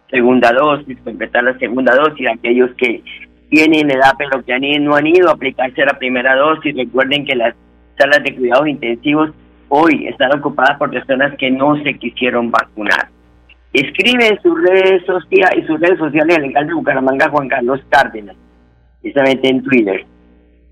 segunda 0.09 0.51
dosis, 0.51 0.97
completar 1.03 1.43
la 1.43 1.57
segunda 1.59 1.95
dosis, 1.95 2.27
aquellos 2.27 2.71
que 2.75 3.03
tienen 3.49 3.89
edad 3.91 4.13
pero 4.17 4.43
que 4.43 4.79
no 4.79 4.95
han 4.95 5.07
ido 5.07 5.29
a 5.29 5.33
aplicarse 5.33 5.85
la 5.85 5.97
primera 5.97 6.35
dosis. 6.35 6.75
Recuerden 6.75 7.25
que 7.25 7.35
las 7.35 7.55
salas 7.97 8.23
de 8.23 8.35
cuidados 8.35 8.67
intensivos 8.67 9.31
hoy 9.69 10.07
están 10.07 10.37
ocupadas 10.37 10.77
por 10.77 10.91
personas 10.91 11.35
que 11.37 11.51
no 11.51 11.81
se 11.83 11.93
quisieron 11.95 12.51
vacunar. 12.51 13.09
Escribe 13.73 14.27
en 14.27 14.41
sus 14.41 14.59
redes 14.63 15.05
sociales, 15.05 15.63
y 15.63 15.67
sus 15.67 15.79
redes 15.79 15.99
sociales 15.99 16.37
el 16.37 16.45
alcalde 16.45 16.69
de 16.69 16.75
Bucaramanga, 16.75 17.29
Juan 17.29 17.49
Carlos 17.49 17.79
Cárdenas, 17.89 18.35
precisamente 19.01 19.47
en 19.47 19.63
Twitter. 19.63 20.05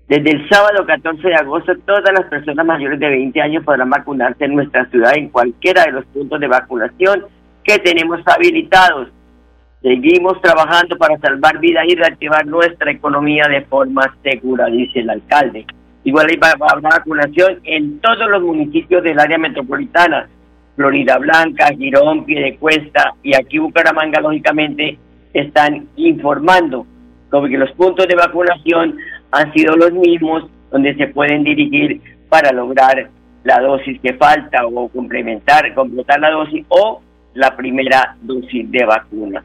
Desde 0.08 0.30
el 0.30 0.48
sábado 0.48 0.84
14 0.86 1.28
de 1.28 1.34
agosto, 1.34 1.72
todas 1.86 2.12
las 2.12 2.24
personas 2.24 2.64
mayores 2.64 2.98
de 2.98 3.08
20 3.08 3.40
años 3.40 3.64
podrán 3.64 3.90
vacunarse 3.90 4.46
en 4.46 4.54
nuestra 4.54 4.86
ciudad 4.86 5.12
en 5.16 5.28
cualquiera 5.28 5.84
de 5.84 5.92
los 5.92 6.06
puntos 6.06 6.40
de 6.40 6.48
vacunación 6.48 7.26
que 7.62 7.78
tenemos 7.78 8.20
habilitados. 8.26 9.10
Seguimos 9.80 10.40
trabajando 10.42 10.96
para 10.96 11.16
salvar 11.18 11.60
vidas 11.60 11.84
y 11.86 11.94
reactivar 11.94 12.44
nuestra 12.46 12.90
economía 12.90 13.46
de 13.48 13.62
forma 13.62 14.12
segura, 14.24 14.66
dice 14.66 15.00
el 15.00 15.10
alcalde. 15.10 15.64
Igual 16.02 16.26
hay 16.30 16.36
vacunación 16.36 17.60
en 17.62 18.00
todos 18.00 18.28
los 18.28 18.42
municipios 18.42 19.04
del 19.04 19.20
área 19.20 19.38
metropolitana, 19.38 20.28
Florida 20.74 21.18
Blanca, 21.18 21.68
Girón, 21.76 22.24
Piedecuesta 22.24 23.14
y 23.22 23.36
aquí 23.36 23.58
Bucaramanga, 23.58 24.20
lógicamente, 24.20 24.98
están 25.32 25.86
informando 25.94 26.84
sobre 27.30 27.52
que 27.52 27.58
los 27.58 27.70
puntos 27.72 28.08
de 28.08 28.16
vacunación 28.16 28.96
han 29.30 29.52
sido 29.52 29.76
los 29.76 29.92
mismos 29.92 30.50
donde 30.72 30.96
se 30.96 31.06
pueden 31.08 31.44
dirigir 31.44 32.00
para 32.28 32.50
lograr 32.52 33.10
la 33.44 33.60
dosis 33.60 34.00
que 34.00 34.14
falta 34.14 34.66
o 34.66 34.88
complementar, 34.88 35.72
completar 35.74 36.18
la 36.18 36.30
dosis 36.30 36.66
o 36.68 37.00
la 37.34 37.56
primera 37.56 38.16
dosis 38.22 38.68
de 38.70 38.84
vacuna. 38.84 39.44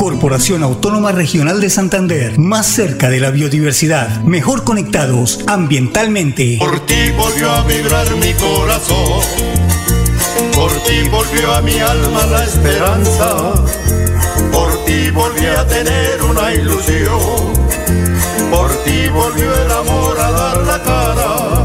Corporación 0.00 0.62
Autónoma 0.62 1.12
Regional 1.12 1.60
de 1.60 1.68
Santander, 1.68 2.38
más 2.38 2.66
cerca 2.66 3.10
de 3.10 3.20
la 3.20 3.30
biodiversidad, 3.30 4.22
mejor 4.22 4.64
conectados 4.64 5.44
ambientalmente. 5.46 6.56
Por 6.58 6.80
ti 6.86 7.10
volvió 7.18 7.50
a 7.50 7.62
vibrar 7.64 8.16
mi 8.16 8.32
corazón 8.32 9.20
por 10.54 10.72
ti 10.84 11.06
volvió 11.10 11.54
a 11.54 11.60
mi 11.60 11.78
alma 11.78 12.26
la 12.30 12.44
esperanza, 12.44 13.52
por 14.50 14.84
ti 14.86 15.10
volví 15.10 15.44
a 15.44 15.66
tener 15.66 16.22
una 16.22 16.54
ilusión, 16.54 17.52
por 18.50 18.70
ti 18.84 19.06
volvió 19.12 19.54
el 19.54 19.70
amor 19.70 20.18
a 20.18 20.30
dar 20.30 20.56
la 20.66 20.82
cara, 20.82 21.64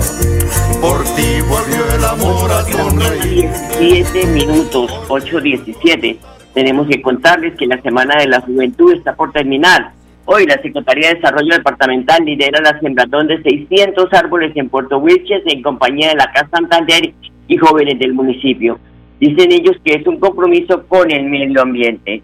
por 0.81 1.05
ti 1.15 1.39
volvió 1.47 1.89
el 1.95 2.03
amor 2.03 2.51
a 2.51 2.63
sonreír. 2.69 3.49
7 3.79 4.27
minutos, 4.27 4.91
8.17. 5.07 6.34
Tenemos 6.55 6.87
que 6.87 7.01
contarles 7.01 7.53
que 7.57 7.67
la 7.67 7.81
Semana 7.81 8.15
de 8.15 8.27
la 8.27 8.39
Juventud 8.39 8.93
está 8.93 9.13
por 9.13 9.33
terminar. 9.33 9.91
Hoy 10.23 10.45
la 10.45 10.61
Secretaría 10.61 11.09
de 11.09 11.15
Desarrollo 11.15 11.53
Departamental 11.53 12.23
lidera 12.23 12.61
la 12.61 12.79
sembratón 12.79 13.27
de 13.27 13.43
600 13.43 14.11
árboles 14.13 14.53
en 14.55 14.69
Puerto 14.69 14.97
Wilches 14.99 15.43
en 15.47 15.61
compañía 15.61 16.09
de 16.09 16.15
la 16.15 16.31
Casa 16.31 16.47
Santander 16.53 17.13
y 17.49 17.57
jóvenes 17.57 17.99
del 17.99 18.13
municipio. 18.13 18.79
Dicen 19.19 19.51
ellos 19.51 19.75
que 19.83 19.95
es 19.95 20.07
un 20.07 20.17
compromiso 20.17 20.87
con 20.87 21.11
el 21.11 21.25
medio 21.25 21.61
ambiente. 21.61 22.23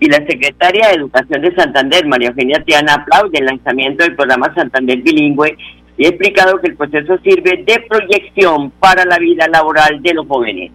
Y 0.00 0.08
la 0.08 0.26
secretaria 0.26 0.88
de 0.88 0.94
Educación 0.94 1.40
de 1.42 1.54
Santander, 1.54 2.04
María 2.04 2.30
Eugenia 2.30 2.64
Tiana, 2.64 2.94
aplaude 2.94 3.38
el 3.38 3.46
lanzamiento 3.46 4.02
del 4.02 4.16
programa 4.16 4.52
Santander 4.56 5.00
Bilingüe 5.02 5.56
y 5.96 6.04
ha 6.04 6.08
explicado 6.08 6.60
que 6.60 6.70
el 6.70 6.76
proceso 6.76 7.16
sirve 7.18 7.62
de 7.64 7.80
proyección 7.88 8.72
para 8.80 9.04
la 9.04 9.18
vida 9.18 9.46
laboral 9.46 10.02
de 10.02 10.14
los 10.14 10.26
jóvenes. 10.26 10.72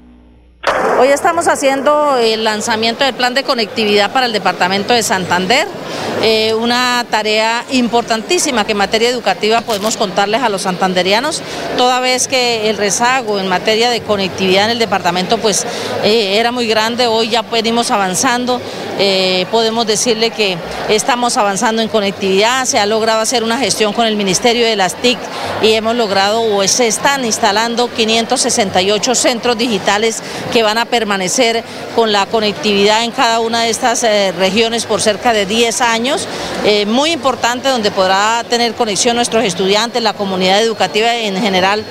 Hoy 0.99 1.09
estamos 1.09 1.47
haciendo 1.47 2.17
el 2.17 2.43
lanzamiento 2.43 3.03
del 3.03 3.13
plan 3.13 3.33
de 3.33 3.43
conectividad 3.43 4.11
para 4.11 4.25
el 4.25 4.31
departamento 4.31 4.93
de 4.93 5.03
Santander, 5.03 5.67
eh, 6.21 6.53
una 6.53 7.05
tarea 7.09 7.65
importantísima 7.71 8.65
que 8.65 8.71
en 8.71 8.77
materia 8.77 9.09
educativa 9.09 9.59
podemos 9.61 9.97
contarles 9.97 10.41
a 10.41 10.49
los 10.49 10.61
santanderianos, 10.61 11.41
toda 11.77 11.99
vez 11.99 12.29
que 12.29 12.69
el 12.69 12.77
rezago 12.77 13.39
en 13.39 13.49
materia 13.49 13.89
de 13.89 14.01
conectividad 14.01 14.65
en 14.65 14.71
el 14.71 14.79
departamento 14.79 15.37
pues 15.39 15.65
eh, 16.03 16.37
era 16.37 16.53
muy 16.53 16.67
grande, 16.67 17.07
hoy 17.07 17.29
ya 17.29 17.41
venimos 17.41 17.91
avanzando, 17.91 18.61
eh, 18.97 19.45
podemos 19.51 19.85
decirle 19.85 20.29
que 20.29 20.57
estamos 20.87 21.35
avanzando 21.35 21.81
en 21.81 21.89
conectividad, 21.89 22.65
se 22.65 22.79
ha 22.79 22.85
logrado 22.85 23.19
hacer 23.19 23.43
una 23.43 23.57
gestión 23.57 23.91
con 23.91 24.05
el 24.05 24.15
Ministerio 24.15 24.65
de 24.65 24.77
las 24.77 24.95
TIC 24.95 25.17
y 25.61 25.73
hemos 25.73 25.95
logrado 25.95 26.41
o 26.41 26.65
se 26.67 26.87
están 26.87 27.25
instalando 27.25 27.89
568 27.89 29.15
centros 29.15 29.57
digitales 29.57 30.21
que 30.53 30.62
van 30.63 30.77
a 30.77 30.85
permanecer 30.85 31.63
con 31.95 32.11
la 32.11 32.25
conectividad 32.25 33.03
en 33.03 33.11
cada 33.11 33.39
una 33.39 33.61
de 33.61 33.69
estas 33.69 34.03
eh, 34.03 34.33
regiones 34.37 34.85
por 34.85 35.01
cerca 35.01 35.33
de 35.33 35.45
10 35.45 35.81
años. 35.81 36.27
Eh, 36.65 36.85
muy 36.85 37.11
importante 37.11 37.69
donde 37.69 37.91
podrá 37.91 38.43
tener 38.49 38.73
conexión 38.73 39.15
nuestros 39.15 39.43
estudiantes, 39.43 40.01
la 40.01 40.13
comunidad 40.13 40.61
educativa 40.61 41.15
en 41.15 41.39
general, 41.39 41.83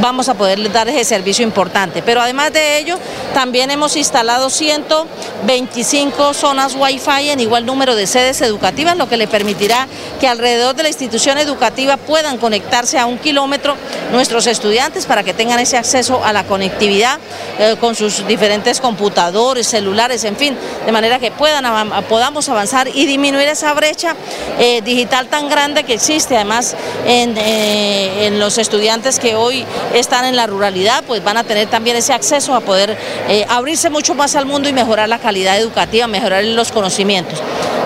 vamos 0.00 0.28
a 0.28 0.34
poderles 0.34 0.72
dar 0.72 0.88
ese 0.88 1.04
servicio 1.04 1.44
importante. 1.44 2.02
Pero 2.02 2.20
además 2.20 2.52
de 2.52 2.78
ello, 2.78 2.98
también 3.34 3.70
hemos 3.70 3.96
instalado 3.96 4.50
125 4.50 6.34
zonas 6.34 6.74
Wi-Fi 6.74 7.30
en 7.30 7.40
igual 7.40 7.66
número 7.66 7.94
de 7.94 8.06
sedes 8.06 8.40
educativas, 8.40 8.96
lo 8.96 9.08
que 9.08 9.16
le 9.16 9.26
permitirá 9.26 9.88
que 10.20 10.28
alrededor 10.28 10.74
de 10.74 10.84
la 10.84 10.88
institución 10.88 11.38
educativa 11.38 11.96
puedan 11.96 12.38
conectarse 12.38 12.98
a 12.98 13.06
un 13.06 13.18
kilómetro 13.18 13.76
nuestros 14.12 14.46
estudiantes 14.46 15.06
para 15.06 15.22
que 15.22 15.34
tengan 15.34 15.58
ese 15.58 15.76
acceso 15.76 16.24
a 16.24 16.32
la 16.32 16.44
conectividad 16.44 17.18
eh, 17.58 17.76
con 17.80 17.94
sus 17.94 18.19
diferentes 18.26 18.80
computadores, 18.80 19.66
celulares, 19.66 20.24
en 20.24 20.36
fin, 20.36 20.56
de 20.84 20.92
manera 20.92 21.18
que 21.18 21.30
puedan, 21.30 21.64
podamos 22.08 22.48
avanzar 22.48 22.88
y 22.88 23.06
disminuir 23.06 23.48
esa 23.48 23.72
brecha 23.74 24.14
eh, 24.58 24.80
digital 24.82 25.28
tan 25.28 25.48
grande 25.48 25.84
que 25.84 25.94
existe. 25.94 26.36
Además, 26.36 26.76
eh, 27.06 28.26
en, 28.26 28.40
los 28.40 28.58
estudiantes 28.58 29.18
que 29.18 29.34
hoy 29.34 29.64
están 29.94 30.24
en 30.24 30.36
la 30.36 30.46
ruralidad, 30.46 31.04
pues 31.06 31.22
van 31.22 31.36
a 31.36 31.44
tener 31.44 31.68
también 31.68 31.96
ese 31.96 32.12
acceso 32.12 32.54
a 32.54 32.60
poder 32.60 32.96
eh, 33.28 33.44
abrirse 33.48 33.90
mucho 33.90 34.14
más 34.14 34.34
al 34.34 34.46
mundo 34.46 34.68
y 34.68 34.72
mejorar 34.72 35.08
la 35.08 35.18
calidad 35.18 35.58
educativa, 35.58 36.06
mejorar 36.06 36.44
los 36.44 36.72
conocimientos. 36.72 37.42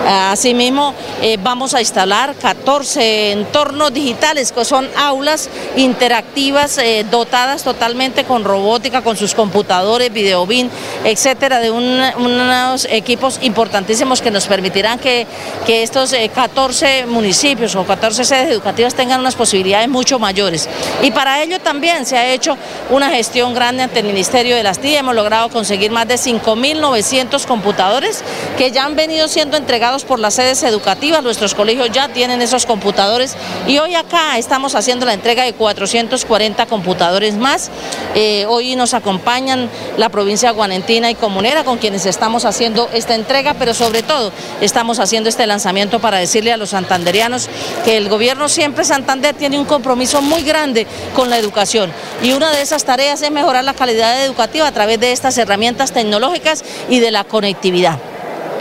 Asimismo, 0.07 0.93
vamos 1.39 1.73
a 1.73 1.79
instalar 1.79 2.35
14 2.35 3.31
entornos 3.31 3.91
digitales, 3.91 4.51
que 4.51 4.63
son 4.63 4.87
aulas 4.95 5.49
interactivas 5.77 6.79
dotadas 7.09 7.63
totalmente 7.63 8.23
con 8.23 8.43
robótica, 8.43 9.01
con 9.01 9.17
sus 9.17 9.33
computadores, 9.33 10.13
Videobin, 10.25 10.71
etcétera, 11.03 11.59
de 11.59 11.69
unos 11.69 12.87
equipos 12.89 13.37
importantísimos 13.43 14.21
que 14.21 14.31
nos 14.31 14.47
permitirán 14.47 14.97
que, 14.97 15.27
que 15.65 15.83
estos 15.83 16.15
14 16.33 16.99
eh, 16.99 17.05
municipios 17.05 17.75
o 17.75 17.85
14 17.85 18.25
sedes 18.25 18.49
educativas 18.49 18.95
tengan 18.95 19.19
unas 19.19 19.35
posibilidades 19.35 19.87
mucho 19.87 20.17
mayores. 20.17 20.67
Y 21.03 21.11
para 21.11 21.43
ello 21.43 21.59
también 21.59 22.05
se 22.05 22.17
ha 22.17 22.33
hecho 22.33 22.57
una 22.89 23.09
gestión 23.09 23.53
grande 23.53 23.83
ante 23.83 23.99
el 23.99 24.05
Ministerio 24.07 24.55
de 24.55 24.63
las 24.63 24.79
TIA, 24.79 24.99
hemos 24.99 25.15
logrado 25.15 25.49
conseguir 25.49 25.91
más 25.91 26.07
de 26.07 26.15
5.900 26.15 27.45
computadores 27.45 28.23
que 28.57 28.71
ya 28.71 28.85
han 28.85 28.95
venido 28.95 29.27
siendo 29.27 29.57
entregados 29.57 30.03
por 30.05 30.19
las 30.19 30.33
sedes 30.33 30.63
educativas, 30.63 31.21
nuestros 31.21 31.53
colegios 31.53 31.91
ya 31.91 32.09
tienen 32.09 32.41
esos 32.41 32.65
computadores 32.65 33.35
y 33.67 33.77
hoy 33.77 33.93
acá 33.93 34.37
estamos 34.37 34.73
haciendo 34.73 35.05
la 35.05 35.13
entrega 35.13 35.43
de 35.43 35.53
440 35.53 36.65
computadores 36.65 37.35
más. 37.35 37.69
Eh, 38.15 38.45
hoy 38.47 38.75
nos 38.75 38.93
acompañan 38.93 39.69
la 39.97 40.04
provincia 40.09 40.51
guanentina 40.51 41.09
y 41.11 41.15
comunera 41.15 41.63
con 41.63 41.77
quienes 41.77 42.05
estamos 42.05 42.45
haciendo 42.45 42.89
esta 42.93 43.15
entrega, 43.15 43.53
pero 43.53 43.73
sobre 43.73 44.03
todo 44.03 44.31
estamos 44.61 44.99
haciendo 44.99 45.29
este 45.29 45.47
lanzamiento 45.47 45.99
para 45.99 46.17
decirle 46.17 46.51
a 46.51 46.57
los 46.57 46.71
santanderianos 46.71 47.49
que 47.83 47.97
el 47.97 48.09
gobierno 48.09 48.49
siempre 48.49 48.85
Santander 48.85 49.35
tiene 49.35 49.59
un 49.59 49.65
compromiso 49.65 50.21
muy 50.21 50.43
grande 50.43 50.87
con 51.15 51.29
la 51.29 51.37
educación 51.37 51.91
y 52.23 52.33
una 52.33 52.51
de 52.51 52.61
esas 52.61 52.85
tareas 52.85 53.21
es 53.21 53.31
mejorar 53.31 53.63
la 53.63 53.73
calidad 53.73 54.23
educativa 54.23 54.67
a 54.67 54.71
través 54.71 54.99
de 54.99 55.11
estas 55.11 55.37
herramientas 55.37 55.91
tecnológicas 55.91 56.63
y 56.89 56.99
de 56.99 57.11
la 57.11 57.23
conectividad. 57.23 57.99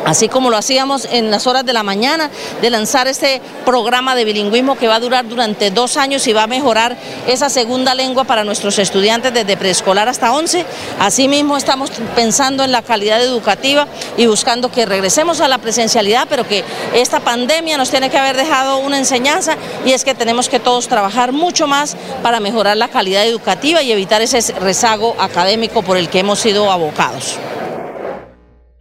Así 0.04 0.28
como 0.28 0.50
lo 0.50 0.56
hacíamos 0.56 1.08
en 1.10 1.30
las 1.30 1.46
horas 1.46 1.64
de 1.64 1.72
la 1.72 1.82
mañana, 1.82 2.30
de 2.60 2.70
lanzar 2.70 3.08
este 3.08 3.40
programa 3.64 4.14
de 4.14 4.24
bilingüismo 4.24 4.76
que 4.76 4.88
va 4.88 4.96
a 4.96 5.00
durar 5.00 5.28
durante 5.28 5.70
dos 5.70 5.96
años 5.96 6.26
y 6.26 6.32
va 6.32 6.44
a 6.44 6.46
mejorar 6.46 6.96
esa 7.26 7.48
segunda 7.48 7.94
lengua 7.94 8.24
para 8.24 8.44
nuestros 8.44 8.78
estudiantes 8.78 9.32
desde 9.32 9.56
preescolar 9.56 10.08
hasta 10.08 10.32
11. 10.32 10.64
Asimismo 10.98 11.56
estamos 11.56 11.90
pensando 12.14 12.64
en 12.64 12.72
la 12.72 12.82
calidad 12.82 13.22
educativa 13.22 13.86
y 14.16 14.26
buscando 14.26 14.70
que 14.70 14.86
regresemos 14.86 15.40
a 15.40 15.48
la 15.48 15.58
presencialidad, 15.58 16.26
pero 16.28 16.46
que 16.46 16.64
esta 16.94 17.20
pandemia 17.20 17.76
nos 17.76 17.90
tiene 17.90 18.10
que 18.10 18.18
haber 18.18 18.36
dejado 18.36 18.78
una 18.78 18.98
enseñanza 18.98 19.56
y 19.84 19.92
es 19.92 20.04
que 20.04 20.14
tenemos 20.14 20.48
que 20.48 20.60
todos 20.60 20.88
trabajar 20.88 21.32
mucho 21.32 21.66
más 21.66 21.96
para 22.22 22.40
mejorar 22.40 22.76
la 22.76 22.88
calidad 22.88 23.24
educativa 23.24 23.82
y 23.82 23.92
evitar 23.92 24.22
ese 24.22 24.40
rezago 24.60 25.16
académico 25.18 25.82
por 25.82 25.96
el 25.96 26.08
que 26.08 26.20
hemos 26.20 26.40
sido 26.40 26.70
abocados. 26.70 27.38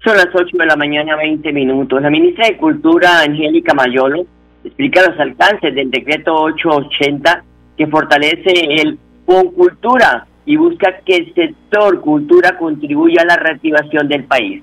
Son 0.04 0.18
las 0.18 0.28
8 0.34 0.58
de 0.58 0.66
la 0.66 0.76
mañana, 0.76 1.16
20 1.16 1.54
minutos. 1.54 2.02
La 2.02 2.10
ministra 2.10 2.48
de 2.48 2.58
Cultura, 2.58 3.22
Angélica 3.22 3.74
Mayolo, 3.74 4.26
explica 4.64 5.10
los 5.10 5.18
alcances 5.18 5.74
del 5.74 5.90
decreto 5.90 6.34
880 6.36 7.44
que 7.78 7.88
fortalece 7.88 8.52
el 8.82 9.00
Cultura 9.26 10.28
y 10.46 10.58
busca 10.58 11.00
que 11.06 11.16
el 11.16 11.34
sector 11.34 12.02
cultura 12.02 12.58
contribuya 12.58 13.22
a 13.22 13.26
la 13.26 13.38
reactivación 13.38 14.10
del 14.10 14.26
país. 14.26 14.62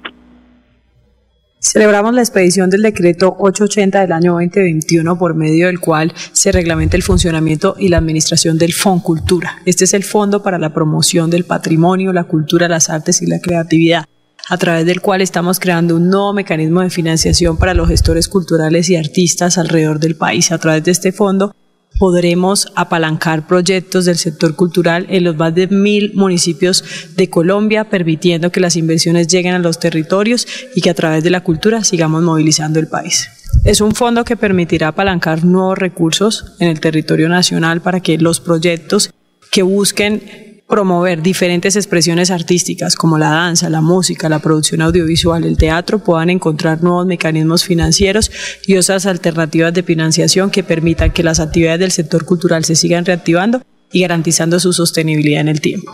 Celebramos 1.59 2.15
la 2.15 2.21
expedición 2.21 2.69
del 2.69 2.83
decreto 2.83 3.35
880 3.39 4.01
del 4.01 4.13
año 4.13 4.33
2021 4.33 5.19
por 5.19 5.35
medio 5.35 5.69
del 5.69 5.81
cual 5.81 6.13
se 6.33 6.53
reglamenta 6.53 6.97
el 6.97 7.03
funcionamiento 7.03 7.77
y 7.79 7.89
la 7.89 7.99
administración 7.99 8.59
del 8.59 8.73
Cultura. 9.03 9.59
Este 9.65 9.85
es 9.85 9.95
el 9.95 10.05
fondo 10.05 10.43
para 10.43 10.59
la 10.59 10.75
promoción 10.75 11.31
del 11.31 11.45
patrimonio, 11.45 12.13
la 12.13 12.25
cultura, 12.25 12.69
las 12.69 12.91
artes 12.91 13.23
y 13.23 13.27
la 13.27 13.41
creatividad 13.41 14.05
a 14.51 14.59
través 14.59 14.85
del 14.85 15.01
cual 15.01 15.21
estamos 15.21 15.61
creando 15.61 15.95
un 15.95 16.11
nuevo 16.11 16.33
mecanismo 16.33 16.81
de 16.81 16.91
financiación 16.91 17.57
para 17.57 17.73
los 17.73 17.89
gestores 17.89 18.29
culturales 18.29 18.91
y 18.91 18.97
artistas 18.97 19.59
alrededor 19.59 20.01
del 20.01 20.17
país. 20.17 20.51
A 20.51 20.59
través 20.59 20.83
de 20.83 20.91
este 20.91 21.13
fondo 21.13 21.55
podremos 22.01 22.67
apalancar 22.75 23.47
proyectos 23.47 24.07
del 24.07 24.17
sector 24.17 24.57
cultural 24.57 25.07
en 25.09 25.23
los 25.23 25.37
más 25.37 25.55
de 25.55 25.69
mil 25.69 26.13
municipios 26.15 26.83
de 27.15 27.31
Colombia, 27.31 27.89
permitiendo 27.89 28.51
que 28.51 28.59
las 28.59 28.75
inversiones 28.75 29.29
lleguen 29.29 29.55
a 29.55 29.61
los 29.61 29.79
territorios 29.79 30.49
y 30.75 30.81
que 30.81 30.91
a 30.91 30.95
través 30.95 31.23
de 31.23 31.31
la 31.31 31.45
cultura 31.45 31.85
sigamos 31.85 32.25
movilizando 32.25 32.81
el 32.81 32.89
país. 32.89 33.29
Es 33.65 33.81
un 33.81 33.95
fondo 33.95 34.25
que 34.25 34.37
permitirá 34.37 34.89
apalancar 34.89 35.45
nuevos 35.45 35.79
recursos 35.79 36.57
en 36.59 36.69
el 36.69 36.81
territorio 36.81 37.29
nacional 37.29 37.83
para 37.83 38.01
que 38.01 38.19
los 38.19 38.41
proyectos 38.41 39.11
que 39.53 39.63
busquen 39.63 40.50
promover 40.71 41.21
diferentes 41.21 41.77
expresiones 41.77 42.31
artísticas 42.31 42.95
como 42.95 43.19
la 43.19 43.31
danza, 43.31 43.69
la 43.69 43.81
música, 43.83 44.29
la 44.29 44.39
producción 44.39 44.81
audiovisual, 44.81 45.45
el 45.45 45.59
teatro, 45.59 45.99
puedan 45.99 46.31
encontrar 46.31 46.83
nuevos 46.83 47.05
mecanismos 47.07 47.65
financieros 47.65 48.31
y 48.67 48.77
otras 48.77 49.05
alternativas 49.05 49.75
de 49.75 49.83
financiación 49.83 50.51
que 50.51 50.63
permitan 50.63 51.11
que 51.11 51.25
las 51.25 51.41
actividades 51.41 51.81
del 51.81 51.91
sector 51.91 52.25
cultural 52.25 52.65
se 52.65 52.77
sigan 52.77 53.05
reactivando 53.05 53.61
y 53.93 54.03
garantizando 54.03 54.61
su 54.61 54.73
sostenibilidad 54.73 55.41
en 55.41 55.49
el 55.49 55.61
tiempo. 55.61 55.93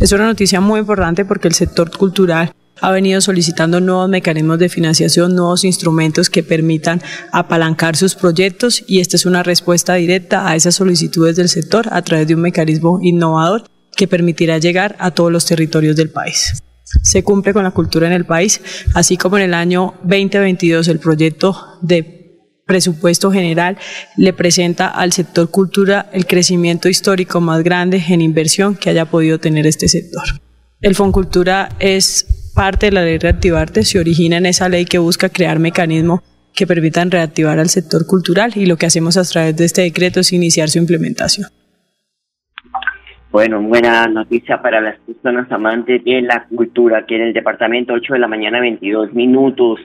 Es 0.00 0.12
una 0.12 0.26
noticia 0.26 0.60
muy 0.60 0.80
importante 0.80 1.24
porque 1.24 1.48
el 1.48 1.54
sector 1.54 1.90
cultural 1.96 2.52
ha 2.82 2.90
venido 2.90 3.20
solicitando 3.20 3.80
nuevos 3.80 4.08
mecanismos 4.08 4.58
de 4.58 4.68
financiación, 4.68 5.34
nuevos 5.34 5.64
instrumentos 5.64 6.30
que 6.30 6.42
permitan 6.42 7.02
apalancar 7.32 7.96
sus 7.96 8.14
proyectos 8.14 8.84
y 8.86 9.00
esta 9.00 9.16
es 9.16 9.26
una 9.26 9.42
respuesta 9.42 9.94
directa 9.94 10.48
a 10.48 10.56
esas 10.56 10.74
solicitudes 10.74 11.36
del 11.36 11.48
sector 11.48 11.88
a 11.90 12.02
través 12.02 12.26
de 12.28 12.34
un 12.34 12.42
mecanismo 12.42 12.98
innovador 13.02 13.64
que 14.00 14.08
permitirá 14.08 14.56
llegar 14.56 14.96
a 14.98 15.10
todos 15.10 15.30
los 15.30 15.44
territorios 15.44 15.94
del 15.94 16.08
país. 16.08 16.62
Se 17.02 17.22
cumple 17.22 17.52
con 17.52 17.64
la 17.64 17.70
cultura 17.72 18.06
en 18.06 18.14
el 18.14 18.24
país, 18.24 18.62
así 18.94 19.18
como 19.18 19.36
en 19.36 19.42
el 19.44 19.52
año 19.52 19.92
2022 20.04 20.88
el 20.88 20.98
proyecto 20.98 21.54
de 21.82 22.64
presupuesto 22.66 23.30
general 23.30 23.76
le 24.16 24.32
presenta 24.32 24.86
al 24.86 25.12
sector 25.12 25.50
cultura 25.50 26.08
el 26.14 26.24
crecimiento 26.24 26.88
histórico 26.88 27.42
más 27.42 27.62
grande 27.62 28.02
en 28.08 28.22
inversión 28.22 28.74
que 28.74 28.88
haya 28.88 29.04
podido 29.04 29.38
tener 29.38 29.66
este 29.66 29.86
sector. 29.86 30.24
El 30.80 30.94
Foncultura 30.94 31.68
es 31.78 32.24
parte 32.54 32.86
de 32.86 32.92
la 32.92 33.04
ley 33.04 33.18
Reactivarte, 33.18 33.84
se 33.84 33.98
origina 33.98 34.38
en 34.38 34.46
esa 34.46 34.70
ley 34.70 34.86
que 34.86 34.96
busca 34.96 35.28
crear 35.28 35.58
mecanismos 35.58 36.20
que 36.54 36.66
permitan 36.66 37.10
reactivar 37.10 37.58
al 37.58 37.68
sector 37.68 38.06
cultural 38.06 38.52
y 38.54 38.64
lo 38.64 38.78
que 38.78 38.86
hacemos 38.86 39.18
a 39.18 39.24
través 39.24 39.54
de 39.56 39.66
este 39.66 39.82
decreto 39.82 40.20
es 40.20 40.32
iniciar 40.32 40.70
su 40.70 40.78
implementación. 40.78 41.48
Bueno, 43.32 43.62
buena 43.62 44.08
noticia 44.08 44.60
para 44.60 44.80
las 44.80 44.98
personas 45.02 45.50
amantes 45.52 46.02
de 46.02 46.20
la 46.20 46.46
cultura, 46.48 47.06
que 47.06 47.14
en 47.14 47.22
el 47.22 47.32
departamento 47.32 47.92
8 47.92 48.14
de 48.14 48.18
la 48.18 48.26
mañana 48.26 48.58
22 48.58 49.12
minutos, 49.14 49.78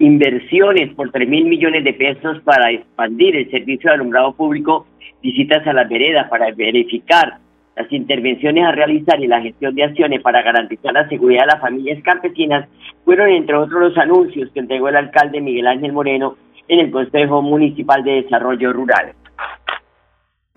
inversiones 0.00 0.92
por 0.94 1.12
3 1.12 1.28
mil 1.28 1.44
millones 1.44 1.84
de 1.84 1.92
pesos 1.92 2.40
para 2.40 2.72
expandir 2.72 3.36
el 3.36 3.48
servicio 3.48 3.90
de 3.90 3.94
alumbrado 3.94 4.32
público, 4.32 4.88
visitas 5.22 5.64
a 5.68 5.72
las 5.72 5.88
veredas 5.88 6.28
para 6.28 6.50
verificar 6.50 7.38
las 7.76 7.92
intervenciones 7.92 8.64
a 8.64 8.72
realizar 8.72 9.22
y 9.22 9.28
la 9.28 9.40
gestión 9.40 9.76
de 9.76 9.84
acciones 9.84 10.20
para 10.20 10.42
garantizar 10.42 10.92
la 10.92 11.08
seguridad 11.08 11.42
de 11.42 11.52
las 11.52 11.60
familias 11.60 12.02
campesinas, 12.02 12.68
fueron 13.04 13.28
entre 13.28 13.54
otros 13.54 13.80
los 13.80 13.98
anuncios 13.98 14.50
que 14.50 14.58
entregó 14.58 14.88
el 14.88 14.96
alcalde 14.96 15.40
Miguel 15.40 15.68
Ángel 15.68 15.92
Moreno 15.92 16.34
en 16.66 16.80
el 16.80 16.90
Consejo 16.90 17.40
Municipal 17.40 18.02
de 18.02 18.22
Desarrollo 18.22 18.72
Rural. 18.72 19.12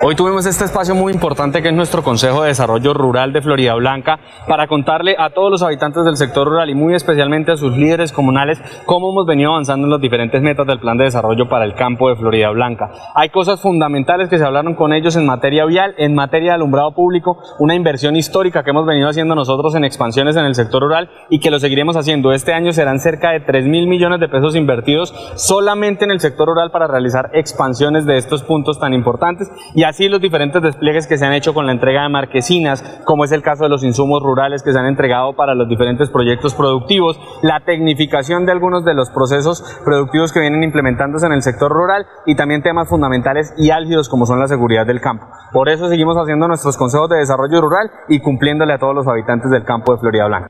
Hoy 0.01 0.15
tuvimos 0.15 0.45
este 0.47 0.65
espacio 0.65 0.95
muy 0.95 1.13
importante 1.13 1.61
que 1.61 1.69
es 1.69 1.73
nuestro 1.73 2.03
Consejo 2.03 2.41
de 2.41 2.49
Desarrollo 2.49 2.93
Rural 2.93 3.31
de 3.31 3.41
Florida 3.41 3.73
Blanca 3.75 4.19
para 4.49 4.67
contarle 4.67 5.15
a 5.17 5.29
todos 5.29 5.51
los 5.51 5.61
habitantes 5.61 6.03
del 6.03 6.17
sector 6.17 6.45
rural 6.45 6.69
y 6.69 6.75
muy 6.75 6.93
especialmente 6.95 7.53
a 7.53 7.57
sus 7.57 7.77
líderes 7.77 8.11
comunales 8.11 8.59
cómo 8.85 9.11
hemos 9.11 9.25
venido 9.25 9.51
avanzando 9.51 9.85
en 9.85 9.91
las 9.91 10.01
diferentes 10.01 10.41
metas 10.41 10.67
del 10.67 10.79
plan 10.79 10.97
de 10.97 11.05
desarrollo 11.05 11.47
para 11.47 11.63
el 11.63 11.75
campo 11.75 12.09
de 12.09 12.15
Florida 12.15 12.49
Blanca. 12.49 12.91
Hay 13.13 13.29
cosas 13.29 13.61
fundamentales 13.61 14.29
que 14.29 14.39
se 14.39 14.43
hablaron 14.43 14.73
con 14.73 14.91
ellos 14.93 15.15
en 15.15 15.25
materia 15.25 15.63
vial, 15.63 15.93
en 15.97 16.15
materia 16.15 16.49
de 16.49 16.55
alumbrado 16.55 16.93
público, 16.93 17.37
una 17.59 17.75
inversión 17.75 18.17
histórica 18.17 18.63
que 18.63 18.71
hemos 18.71 18.87
venido 18.87 19.07
haciendo 19.07 19.35
nosotros 19.35 19.73
en 19.75 19.85
expansiones 19.85 20.35
en 20.35 20.45
el 20.45 20.55
sector 20.55 20.81
rural 20.81 21.11
y 21.29 21.39
que 21.39 21.51
lo 21.51 21.59
seguiremos 21.59 21.95
haciendo. 21.95 22.33
Este 22.33 22.51
año 22.51 22.73
serán 22.73 22.99
cerca 22.99 23.29
de 23.29 23.41
3 23.41 23.67
mil 23.67 23.87
millones 23.87 24.19
de 24.19 24.27
pesos 24.27 24.55
invertidos 24.55 25.13
solamente 25.35 26.03
en 26.03 26.11
el 26.11 26.19
sector 26.19 26.49
rural 26.49 26.71
para 26.71 26.87
realizar 26.87 27.29
expansiones 27.33 28.05
de 28.05 28.17
estos 28.17 28.43
puntos 28.43 28.79
tan 28.79 28.93
importantes 28.93 29.49
y 29.75 29.82
así 29.83 30.09
los 30.09 30.21
diferentes 30.21 30.61
despliegues 30.61 31.07
que 31.07 31.17
se 31.17 31.25
han 31.25 31.33
hecho 31.33 31.53
con 31.53 31.65
la 31.65 31.71
entrega 31.71 32.03
de 32.03 32.09
marquesinas, 32.09 33.01
como 33.05 33.23
es 33.23 33.31
el 33.31 33.41
caso 33.41 33.63
de 33.63 33.69
los 33.69 33.83
insumos 33.83 34.21
rurales 34.21 34.63
que 34.63 34.71
se 34.71 34.79
han 34.79 34.85
entregado 34.85 35.33
para 35.33 35.55
los 35.55 35.67
diferentes 35.67 36.09
proyectos 36.09 36.53
productivos, 36.53 37.19
la 37.41 37.59
tecnificación 37.61 38.45
de 38.45 38.51
algunos 38.51 38.85
de 38.85 38.93
los 38.93 39.09
procesos 39.09 39.63
productivos 39.83 40.31
que 40.31 40.39
vienen 40.39 40.63
implementándose 40.63 41.25
en 41.25 41.33
el 41.33 41.41
sector 41.41 41.71
rural 41.71 42.05
y 42.25 42.35
también 42.35 42.61
temas 42.61 42.89
fundamentales 42.89 43.53
y 43.57 43.71
álgidos 43.71 44.09
como 44.09 44.25
son 44.25 44.39
la 44.39 44.47
seguridad 44.47 44.85
del 44.85 45.01
campo. 45.01 45.25
Por 45.51 45.69
eso 45.69 45.87
seguimos 45.89 46.15
haciendo 46.17 46.47
nuestros 46.47 46.77
consejos 46.77 47.09
de 47.09 47.17
desarrollo 47.17 47.61
rural 47.61 47.89
y 48.09 48.19
cumpliéndole 48.19 48.73
a 48.73 48.77
todos 48.77 48.95
los 48.95 49.07
habitantes 49.07 49.51
del 49.51 49.63
campo 49.63 49.93
de 49.93 49.99
Florida 49.99 50.27
Blanca. 50.27 50.49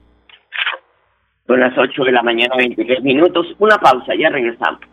Son 1.47 1.59
las 1.59 1.77
8 1.77 2.03
de 2.05 2.11
la 2.11 2.23
mañana, 2.23 2.55
23 2.57 3.03
minutos. 3.03 3.45
Una 3.59 3.77
pausa, 3.77 4.13
ya 4.17 4.29
regresamos. 4.29 4.92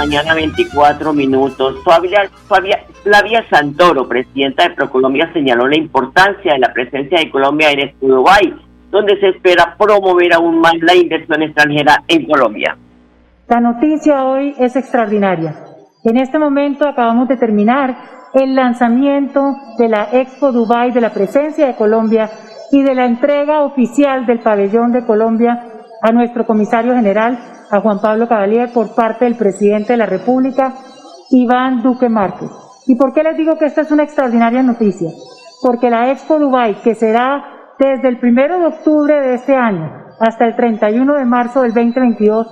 Mañana, 0.00 0.34
24 0.34 1.12
minutos. 1.12 1.76
Flavia, 1.84 2.30
Flavia 3.02 3.44
Santoro, 3.50 4.08
presidenta 4.08 4.66
de 4.66 4.74
Procolombia, 4.74 5.30
señaló 5.34 5.68
la 5.68 5.76
importancia 5.76 6.54
de 6.54 6.58
la 6.58 6.72
presencia 6.72 7.18
de 7.18 7.30
Colombia 7.30 7.70
en 7.70 7.92
Dubái, 8.00 8.54
donde 8.90 9.20
se 9.20 9.28
espera 9.28 9.76
promover 9.78 10.32
aún 10.32 10.58
más 10.58 10.72
la 10.80 10.94
inversión 10.94 11.42
extranjera 11.42 12.02
en 12.08 12.26
Colombia. 12.26 12.78
La 13.46 13.60
noticia 13.60 14.24
hoy 14.24 14.54
es 14.58 14.74
extraordinaria. 14.74 15.54
En 16.04 16.16
este 16.16 16.38
momento 16.38 16.88
acabamos 16.88 17.28
de 17.28 17.36
terminar 17.36 17.94
el 18.32 18.54
lanzamiento 18.54 19.54
de 19.76 19.88
la 19.88 20.08
Expo 20.12 20.50
Dubai, 20.50 20.92
de 20.92 21.02
la 21.02 21.12
presencia 21.12 21.66
de 21.66 21.76
Colombia 21.76 22.30
y 22.72 22.82
de 22.82 22.94
la 22.94 23.04
entrega 23.04 23.64
oficial 23.64 24.24
del 24.24 24.38
pabellón 24.38 24.92
de 24.92 25.04
Colombia 25.04 25.62
a 26.00 26.12
nuestro 26.12 26.46
comisario 26.46 26.94
general, 26.94 27.38
a 27.70 27.80
Juan 27.80 28.00
Pablo 28.00 28.28
Cavalier, 28.28 28.72
por 28.72 28.94
parte 28.94 29.24
del 29.24 29.36
presidente 29.36 29.92
de 29.92 29.98
la 29.98 30.06
República, 30.06 30.74
Iván 31.30 31.82
Duque 31.82 32.08
Márquez. 32.08 32.50
¿Y 32.86 32.96
por 32.96 33.12
qué 33.12 33.22
les 33.22 33.36
digo 33.36 33.56
que 33.56 33.66
esta 33.66 33.82
es 33.82 33.90
una 33.92 34.02
extraordinaria 34.02 34.62
noticia? 34.62 35.10
Porque 35.62 35.90
la 35.90 36.10
Expo 36.10 36.38
Dubai, 36.38 36.82
que 36.82 36.94
será 36.94 37.74
desde 37.78 38.08
el 38.08 38.18
1 38.22 38.58
de 38.58 38.66
octubre 38.66 39.20
de 39.20 39.34
este 39.34 39.54
año 39.54 39.90
hasta 40.18 40.46
el 40.46 40.56
31 40.56 41.14
de 41.14 41.24
marzo 41.24 41.62
del 41.62 41.72
2022, 41.72 42.46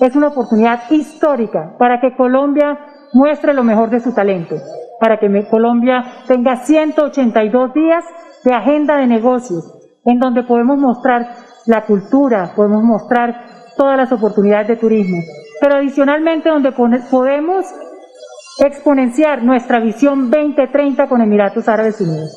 es 0.00 0.16
una 0.16 0.28
oportunidad 0.28 0.90
histórica 0.90 1.74
para 1.78 2.00
que 2.00 2.16
Colombia 2.16 2.78
muestre 3.12 3.54
lo 3.54 3.64
mejor 3.64 3.90
de 3.90 4.00
su 4.00 4.14
talento, 4.14 4.56
para 5.00 5.18
que 5.18 5.28
Colombia 5.48 6.04
tenga 6.26 6.56
182 6.56 7.74
días 7.74 8.04
de 8.44 8.54
agenda 8.54 8.96
de 8.96 9.06
negocios, 9.06 9.64
en 10.04 10.18
donde 10.18 10.42
podemos 10.44 10.78
mostrar 10.78 11.26
la 11.66 11.84
cultura, 11.84 12.52
podemos 12.54 12.82
mostrar 12.82 13.55
todas 13.76 13.96
las 13.96 14.12
oportunidades 14.12 14.68
de 14.68 14.76
turismo, 14.76 15.18
pero 15.60 15.76
adicionalmente 15.76 16.48
donde 16.48 16.72
podemos 16.72 17.66
exponenciar 18.58 19.42
nuestra 19.42 19.80
visión 19.80 20.30
2030 20.30 21.08
con 21.08 21.20
Emiratos 21.20 21.68
Árabes 21.68 22.00
Unidos. 22.00 22.30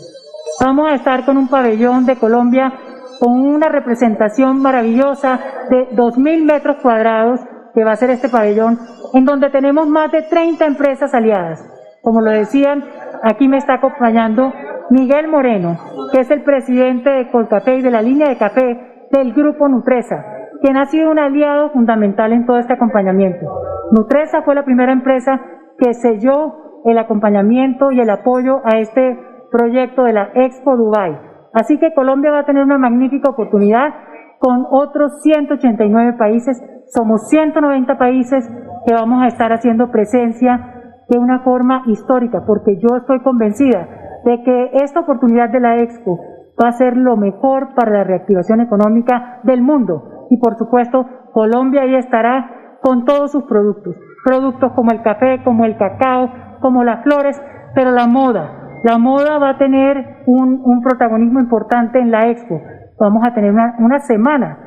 Vamos 0.60 0.92
a 0.92 0.96
estar 0.96 1.26
con 1.26 1.38
un 1.38 1.48
pabellón 1.48 2.06
de 2.06 2.18
Colombia 2.18 2.74
con 3.20 3.34
una 3.34 3.70
representación 3.70 4.62
maravillosa 4.62 5.40
de 5.70 5.90
2.000 5.90 6.46
metros 6.46 6.78
cuadrados 6.82 7.42
que 7.74 7.84
va 7.84 7.92
a 7.92 7.98
ser 7.98 8.10
este 8.10 8.30
pabellón, 8.30 8.80
en 9.14 9.26
donde 9.26 9.50
tenemos 9.50 9.88
más 9.88 10.12
de 10.12 10.24
30 10.24 10.66
empresas 10.66 11.14
aliadas. 11.14 11.64
Como 12.02 12.22
lo 12.22 12.32
decían, 12.32 12.84
aquí 13.24 13.48
me 13.48 13.58
está 13.58 13.76
acompañando 13.76 14.54
Miguel 14.90 15.28
Moreno, 15.28 15.78
que 16.12 16.22
es 16.22 16.32
el 16.32 16.44
presidente 16.44 17.10
de 17.10 17.30
Colcafé 17.30 17.76
y 17.76 17.82
de 17.82 17.92
la 17.92 18.02
línea 18.02 18.30
de 18.30 18.38
café 18.38 19.08
del 19.12 19.34
grupo 19.34 19.68
Nutresa, 19.68 20.26
quien 20.62 20.78
ha 20.78 20.86
sido 20.86 21.12
un 21.12 21.20
aliado 21.20 21.70
fundamental 21.72 22.34
en 22.34 22.46
todo 22.46 22.58
este 22.58 22.74
acompañamiento. 22.74 23.46
Nutresa 23.92 24.42
fue 24.44 24.56
la 24.56 24.66
primera 24.66 24.92
empresa 24.92 25.42
que 25.78 25.94
selló 25.94 26.82
el 26.86 26.98
acompañamiento 26.98 27.92
y 27.92 28.00
el 28.00 28.10
apoyo 28.10 28.62
a 28.64 28.78
este 28.80 29.18
proyecto 29.52 30.04
de 30.04 30.14
la 30.14 30.30
Expo 30.36 30.78
Dubai. 30.78 31.18
Así 31.54 31.80
que 31.80 31.94
Colombia 31.94 32.32
va 32.32 32.40
a 32.40 32.46
tener 32.46 32.64
una 32.64 32.78
magnífica 32.78 33.32
oportunidad 33.32 33.94
con 34.40 34.66
otros 34.70 35.22
189 35.22 36.14
países. 36.18 36.62
Somos 36.88 37.28
190 37.30 37.98
países 37.98 38.48
que 38.86 38.94
vamos 38.94 39.24
a 39.24 39.28
estar 39.28 39.52
haciendo 39.52 39.92
presencia 39.92 40.76
de 41.10 41.18
una 41.18 41.40
forma 41.40 41.84
histórica, 41.88 42.44
porque 42.46 42.78
yo 42.78 42.96
estoy 42.98 43.22
convencida 43.22 43.88
de 44.26 44.44
que 44.44 44.70
esta 44.84 45.00
oportunidad 45.02 45.50
de 45.50 45.60
la 45.60 45.78
Expo 45.82 46.20
va 46.62 46.70
a 46.70 46.74
ser 46.74 46.96
lo 46.98 47.18
mejor 47.18 47.74
para 47.74 47.92
la 47.92 48.04
reactivación 48.04 48.62
económica 48.62 49.40
del 49.44 49.62
mundo. 49.62 50.19
Y 50.30 50.38
por 50.38 50.56
supuesto, 50.58 51.06
Colombia 51.34 51.82
ahí 51.82 51.96
estará 51.96 52.78
con 52.82 53.06
todos 53.06 53.32
sus 53.32 53.44
productos. 53.44 53.96
Productos 54.24 54.72
como 54.74 54.92
el 54.92 55.02
café, 55.02 55.42
como 55.44 55.66
el 55.66 55.78
cacao, 55.78 56.30
como 56.62 56.84
las 56.84 57.04
flores, 57.04 57.42
pero 57.76 57.92
la 57.92 58.08
moda. 58.08 58.80
La 58.84 58.98
moda 58.98 59.38
va 59.40 59.52
a 59.52 59.58
tener 59.58 60.24
un, 60.26 60.62
un 60.64 60.82
protagonismo 60.82 61.40
importante 61.40 62.00
en 62.00 62.12
la 62.12 62.30
Expo. 62.30 62.62
Vamos 63.00 63.24
a 63.28 63.34
tener 63.34 63.52
una, 63.52 63.76
una 63.80 64.00
semana 64.00 64.58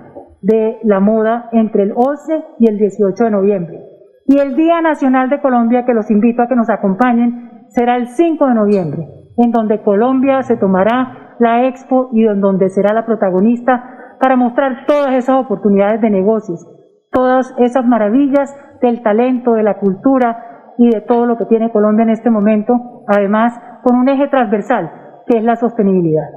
de 0.42 0.78
la 0.82 1.00
moda 1.00 1.48
entre 1.52 1.84
el 1.84 1.92
11 1.94 2.44
y 2.58 2.68
el 2.68 2.78
18 2.78 3.24
de 3.24 3.30
noviembre. 3.30 3.80
Y 4.26 4.38
el 4.38 4.54
Día 4.54 4.80
Nacional 4.80 5.30
de 5.30 5.40
Colombia, 5.40 5.84
que 5.84 5.94
los 5.94 6.10
invito 6.10 6.42
a 6.42 6.48
que 6.48 6.56
nos 6.56 6.70
acompañen, 6.70 7.66
será 7.68 7.96
el 7.96 8.08
5 8.08 8.46
de 8.46 8.54
noviembre, 8.54 9.08
en 9.36 9.50
donde 9.50 9.82
Colombia 9.82 10.42
se 10.42 10.56
tomará 10.56 11.36
la 11.38 11.66
expo 11.66 12.10
y 12.12 12.26
en 12.26 12.40
donde 12.40 12.68
será 12.68 12.92
la 12.92 13.06
protagonista 13.06 14.01
para 14.22 14.36
mostrar 14.36 14.86
todas 14.86 15.14
esas 15.14 15.34
oportunidades 15.34 16.00
de 16.00 16.08
negocios, 16.08 16.64
todas 17.10 17.52
esas 17.58 17.84
maravillas 17.84 18.54
del 18.80 19.02
talento, 19.02 19.54
de 19.54 19.64
la 19.64 19.78
cultura 19.78 20.74
y 20.78 20.90
de 20.90 21.00
todo 21.00 21.26
lo 21.26 21.36
que 21.36 21.46
tiene 21.46 21.72
Colombia 21.72 22.04
en 22.04 22.10
este 22.10 22.30
momento, 22.30 23.02
además 23.08 23.60
con 23.82 23.96
un 23.96 24.08
eje 24.08 24.28
transversal, 24.28 24.92
que 25.26 25.38
es 25.38 25.42
la 25.42 25.56
sostenibilidad. 25.56 26.28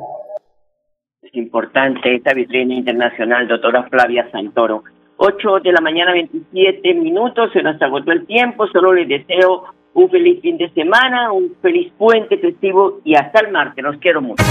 Es 1.21 1.35
importante 1.35 2.15
esta 2.15 2.33
vitrina 2.33 2.73
internacional, 2.73 3.47
doctora 3.47 3.83
Flavia 3.83 4.31
Santoro. 4.31 4.81
8 5.17 5.59
de 5.59 5.71
la 5.71 5.79
mañana, 5.79 6.13
27 6.13 6.91
minutos, 6.95 7.51
se 7.53 7.61
nos 7.61 7.79
agotó 7.79 8.11
el 8.11 8.25
tiempo, 8.25 8.65
solo 8.65 8.93
les 8.93 9.07
deseo 9.07 9.74
un 9.95 10.09
feliz 10.09 10.41
fin 10.41 10.57
de 10.57 10.69
semana, 10.73 11.31
un 11.31 11.55
feliz 11.61 11.91
puente 11.97 12.37
festivo 12.37 12.99
y 13.05 13.15
hasta 13.15 13.39
el 13.39 13.51
martes, 13.51 13.83
los 13.83 13.97
quiero 13.97 14.21
mucho. 14.21 14.43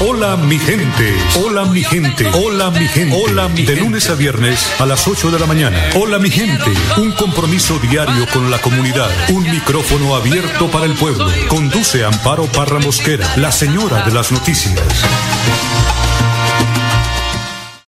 Hola 0.00 0.36
mi 0.36 0.58
gente, 0.58 1.14
hola 1.44 1.64
mi 1.64 1.82
gente, 1.82 2.26
hola 2.32 2.70
mi 2.70 2.86
gente, 2.86 3.16
hola 3.24 3.48
mi 3.48 3.62
De 3.62 3.76
lunes 3.76 4.08
a 4.08 4.14
viernes 4.14 4.80
a 4.80 4.86
las 4.86 5.06
8 5.06 5.30
de 5.30 5.38
la 5.38 5.46
mañana. 5.46 5.76
Hola 6.00 6.18
mi 6.18 6.30
gente, 6.30 6.70
un 6.96 7.12
compromiso 7.12 7.78
diario 7.78 8.24
con 8.32 8.50
la 8.50 8.58
comunidad, 8.58 9.10
un 9.32 9.42
micrófono 9.42 10.14
abierto 10.14 10.68
para 10.70 10.86
el 10.86 10.94
pueblo. 10.94 11.26
Conduce 11.48 12.04
Amparo 12.04 12.44
Parra 12.46 12.78
Mosquera, 12.78 13.26
la 13.36 13.50
señora 13.50 14.04
de 14.04 14.12
las 14.12 14.30
noticias. 14.30 16.01